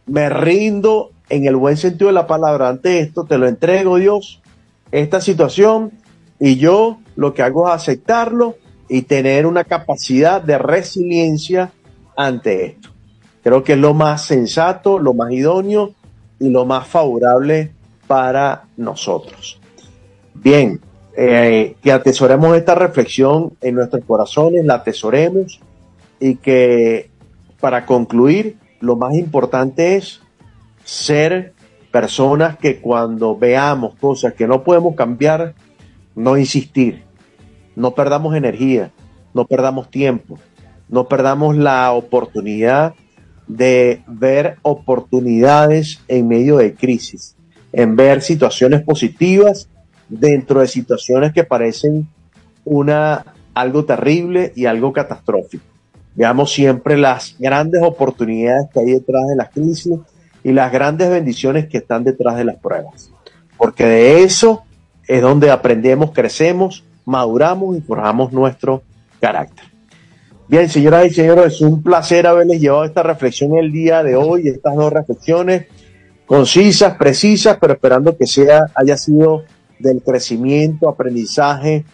Me 0.06 0.28
rindo 0.28 1.10
en 1.28 1.46
el 1.46 1.56
buen 1.56 1.76
sentido 1.76 2.08
de 2.08 2.14
la 2.14 2.26
palabra 2.26 2.68
ante 2.68 3.00
esto, 3.00 3.24
te 3.24 3.38
lo 3.38 3.46
entrego 3.46 3.96
Dios, 3.96 4.40
esta 4.90 5.20
situación, 5.20 5.92
y 6.38 6.56
yo 6.56 6.98
lo 7.16 7.34
que 7.34 7.42
hago 7.42 7.68
es 7.68 7.74
aceptarlo 7.74 8.56
y 8.88 9.02
tener 9.02 9.46
una 9.46 9.64
capacidad 9.64 10.40
de 10.40 10.58
resiliencia 10.58 11.72
ante 12.16 12.66
esto. 12.66 12.90
Creo 13.42 13.62
que 13.62 13.74
es 13.74 13.78
lo 13.78 13.94
más 13.94 14.24
sensato, 14.24 14.98
lo 14.98 15.14
más 15.14 15.32
idóneo 15.32 15.92
y 16.38 16.48
lo 16.50 16.64
más 16.64 16.86
favorable 16.86 17.72
para 18.06 18.64
nosotros. 18.76 19.60
Bien, 20.34 20.80
eh, 21.16 21.76
que 21.82 21.92
atesoremos 21.92 22.56
esta 22.56 22.74
reflexión 22.74 23.52
en 23.60 23.76
nuestros 23.76 24.04
corazones, 24.04 24.64
la 24.64 24.74
atesoremos 24.74 25.60
y 26.20 26.36
que 26.36 27.10
para 27.60 27.86
concluir, 27.86 28.58
lo 28.80 28.96
más 28.96 29.14
importante 29.14 29.96
es 29.96 30.20
ser 30.84 31.54
personas 31.90 32.58
que 32.58 32.80
cuando 32.80 33.36
veamos 33.36 33.94
cosas 33.94 34.34
que 34.34 34.46
no 34.46 34.62
podemos 34.62 34.94
cambiar, 34.94 35.54
no 36.16 36.36
insistir, 36.36 37.04
no 37.76 37.94
perdamos 37.94 38.34
energía, 38.34 38.90
no 39.34 39.46
perdamos 39.46 39.90
tiempo, 39.90 40.38
no 40.88 41.06
perdamos 41.06 41.56
la 41.56 41.92
oportunidad 41.92 42.94
de 43.46 44.02
ver 44.08 44.56
oportunidades 44.62 46.00
en 46.08 46.26
medio 46.26 46.56
de 46.56 46.74
crisis, 46.74 47.36
en 47.72 47.94
ver 47.94 48.22
situaciones 48.22 48.82
positivas 48.82 49.68
dentro 50.08 50.60
de 50.60 50.68
situaciones 50.68 51.32
que 51.32 51.44
parecen 51.44 52.08
una 52.64 53.24
algo 53.54 53.84
terrible 53.84 54.52
y 54.54 54.66
algo 54.66 54.92
catastrófico. 54.92 55.64
Veamos 56.14 56.52
siempre 56.52 56.96
las 56.96 57.36
grandes 57.38 57.82
oportunidades 57.82 58.68
que 58.72 58.80
hay 58.80 58.86
detrás 58.92 59.26
de 59.28 59.36
las 59.36 59.50
crisis 59.50 59.98
y 60.42 60.52
las 60.52 60.72
grandes 60.72 61.10
bendiciones 61.10 61.66
que 61.66 61.78
están 61.78 62.04
detrás 62.04 62.36
de 62.36 62.44
las 62.44 62.56
pruebas. 62.56 63.10
Porque 63.56 63.84
de 63.84 64.22
eso 64.24 64.65
es 65.06 65.22
donde 65.22 65.50
aprendemos, 65.50 66.12
crecemos, 66.12 66.84
maduramos 67.04 67.76
y 67.76 67.80
forjamos 67.80 68.32
nuestro 68.32 68.82
carácter. 69.20 69.64
Bien, 70.48 70.68
señoras 70.68 71.06
y 71.06 71.10
señores, 71.10 71.54
es 71.54 71.60
un 71.60 71.82
placer 71.82 72.26
haberles 72.26 72.60
llevado 72.60 72.84
esta 72.84 73.02
reflexión 73.02 73.56
el 73.56 73.72
día 73.72 74.02
de 74.02 74.14
hoy, 74.14 74.48
estas 74.48 74.76
dos 74.76 74.92
reflexiones 74.92 75.66
concisas, 76.26 76.96
precisas, 76.96 77.56
pero 77.60 77.74
esperando 77.74 78.16
que 78.16 78.26
sea, 78.26 78.66
haya 78.74 78.96
sido 78.96 79.44
del 79.78 80.02
crecimiento, 80.02 80.88
aprendizaje 80.88 81.84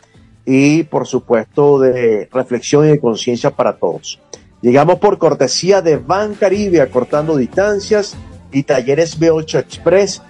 y, 0.44 0.82
por 0.84 1.06
supuesto, 1.06 1.78
de 1.78 2.28
reflexión 2.32 2.86
y 2.86 2.90
de 2.90 3.00
conciencia 3.00 3.50
para 3.50 3.76
todos. 3.76 4.20
Llegamos 4.60 4.98
por 4.98 5.18
cortesía 5.18 5.82
de 5.82 5.96
Ban 5.96 6.34
Caribe, 6.34 6.80
acortando 6.80 7.36
distancias 7.36 8.14
y 8.52 8.62
Talleres 8.62 9.18
B8 9.18 9.58
Express, 9.58 10.22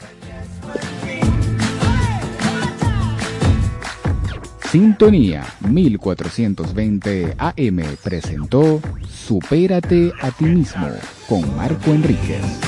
Sintonía 4.71 5.47
1420 5.67 7.35
AM 7.39 7.81
presentó 8.03 8.81
Supérate 9.09 10.13
a 10.21 10.31
ti 10.31 10.45
mismo 10.45 10.89
con 11.27 11.57
Marco 11.57 11.91
Enríquez. 11.91 12.68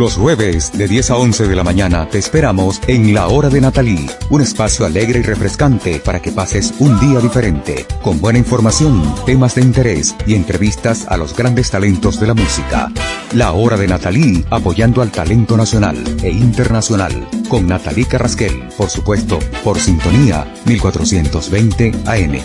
Los 0.00 0.16
jueves 0.16 0.72
de 0.72 0.88
10 0.88 1.10
a 1.10 1.16
11 1.18 1.46
de 1.46 1.54
la 1.54 1.62
mañana 1.62 2.08
te 2.08 2.16
esperamos 2.16 2.80
en 2.86 3.12
La 3.12 3.28
Hora 3.28 3.50
de 3.50 3.60
Natalí, 3.60 4.08
un 4.30 4.40
espacio 4.40 4.86
alegre 4.86 5.18
y 5.18 5.22
refrescante 5.22 6.00
para 6.00 6.22
que 6.22 6.32
pases 6.32 6.72
un 6.78 6.98
día 6.98 7.20
diferente, 7.20 7.84
con 8.00 8.18
buena 8.18 8.38
información, 8.38 9.14
temas 9.26 9.56
de 9.56 9.60
interés 9.60 10.16
y 10.26 10.36
entrevistas 10.36 11.06
a 11.06 11.18
los 11.18 11.36
grandes 11.36 11.70
talentos 11.70 12.18
de 12.18 12.28
la 12.28 12.32
música. 12.32 12.90
La 13.34 13.52
Hora 13.52 13.76
de 13.76 13.88
Natalí, 13.88 14.42
apoyando 14.48 15.02
al 15.02 15.12
talento 15.12 15.54
nacional 15.54 16.02
e 16.22 16.30
internacional, 16.30 17.28
con 17.50 17.66
Natalí 17.66 18.06
Carrasquel, 18.06 18.68
por 18.78 18.88
supuesto, 18.88 19.38
por 19.62 19.78
sintonía 19.78 20.50
1420 20.64 21.92
AM. 22.06 22.38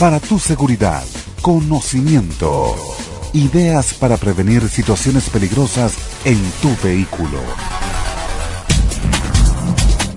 Para 0.00 0.18
tu 0.18 0.40
seguridad, 0.40 1.04
conocimiento. 1.40 2.74
Ideas 3.36 3.92
para 3.92 4.16
prevenir 4.16 4.66
situaciones 4.66 5.28
peligrosas 5.28 5.92
en 6.24 6.40
tu 6.62 6.74
vehículo. 6.82 7.38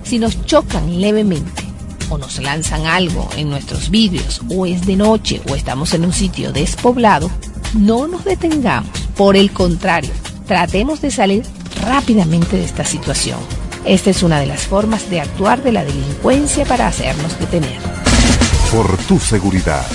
Si 0.02 0.18
nos 0.18 0.42
chocan 0.46 1.02
levemente 1.02 1.64
o 2.08 2.16
nos 2.16 2.38
lanzan 2.38 2.86
algo 2.86 3.28
en 3.36 3.50
nuestros 3.50 3.90
vidrios 3.90 4.40
o 4.48 4.64
es 4.64 4.86
de 4.86 4.96
noche 4.96 5.42
o 5.50 5.54
estamos 5.54 5.92
en 5.92 6.06
un 6.06 6.14
sitio 6.14 6.50
despoblado, 6.50 7.30
no 7.74 8.08
nos 8.08 8.24
detengamos. 8.24 8.98
Por 9.18 9.36
el 9.36 9.52
contrario, 9.52 10.12
tratemos 10.46 11.02
de 11.02 11.10
salir 11.10 11.42
rápidamente 11.82 12.56
de 12.56 12.64
esta 12.64 12.86
situación. 12.86 13.38
Esta 13.84 14.08
es 14.08 14.22
una 14.22 14.40
de 14.40 14.46
las 14.46 14.62
formas 14.62 15.10
de 15.10 15.20
actuar 15.20 15.62
de 15.62 15.72
la 15.72 15.84
delincuencia 15.84 16.64
para 16.64 16.86
hacernos 16.86 17.38
detener. 17.38 17.82
Por 18.72 18.96
tu 18.96 19.18
seguridad, 19.18 19.86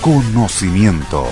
conocimiento. 0.00 1.26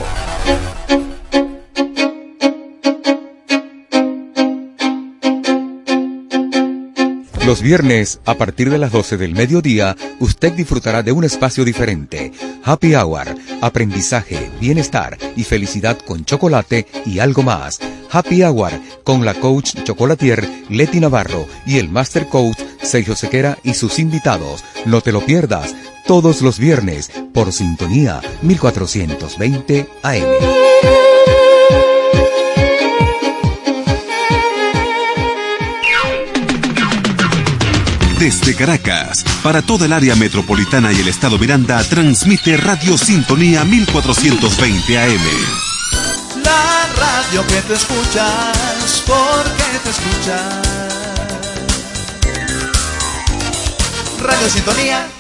Los 7.48 7.62
viernes, 7.62 8.20
a 8.26 8.34
partir 8.34 8.68
de 8.68 8.76
las 8.76 8.92
12 8.92 9.16
del 9.16 9.32
mediodía, 9.32 9.96
usted 10.20 10.52
disfrutará 10.52 11.02
de 11.02 11.12
un 11.12 11.24
espacio 11.24 11.64
diferente. 11.64 12.30
Happy 12.62 12.94
Hour, 12.94 13.26
aprendizaje, 13.62 14.50
bienestar 14.60 15.16
y 15.34 15.44
felicidad 15.44 15.96
con 15.96 16.26
chocolate 16.26 16.86
y 17.06 17.20
algo 17.20 17.42
más. 17.42 17.78
Happy 18.10 18.42
Hour 18.42 18.72
con 19.02 19.24
la 19.24 19.32
coach 19.32 19.82
chocolatier 19.82 20.46
Leti 20.68 21.00
Navarro 21.00 21.46
y 21.64 21.78
el 21.78 21.88
master 21.88 22.28
coach 22.28 22.60
Sergio 22.82 23.16
Sequera 23.16 23.56
y 23.62 23.72
sus 23.72 23.98
invitados. 23.98 24.62
No 24.84 25.00
te 25.00 25.10
lo 25.10 25.24
pierdas 25.24 25.74
todos 26.06 26.42
los 26.42 26.58
viernes 26.58 27.10
por 27.32 27.54
sintonía 27.54 28.20
1420 28.42 29.88
AM. 30.02 31.07
Desde 38.18 38.56
Caracas, 38.56 39.24
para 39.44 39.62
toda 39.62 39.86
el 39.86 39.92
área 39.92 40.16
metropolitana 40.16 40.92
y 40.92 40.96
el 41.00 41.06
estado 41.06 41.38
Miranda, 41.38 41.82
transmite 41.84 42.56
Radio 42.56 42.98
Sintonía 42.98 43.64
1420 43.64 44.98
AM. 44.98 45.22
La 46.42 46.88
radio 46.96 47.46
que 47.46 47.62
te 47.62 47.74
escuchas, 47.74 49.04
porque 49.06 49.78
te 49.84 49.90
escuchas. 49.90 50.68
Radio 54.20 54.50
Sintonía 54.50 55.17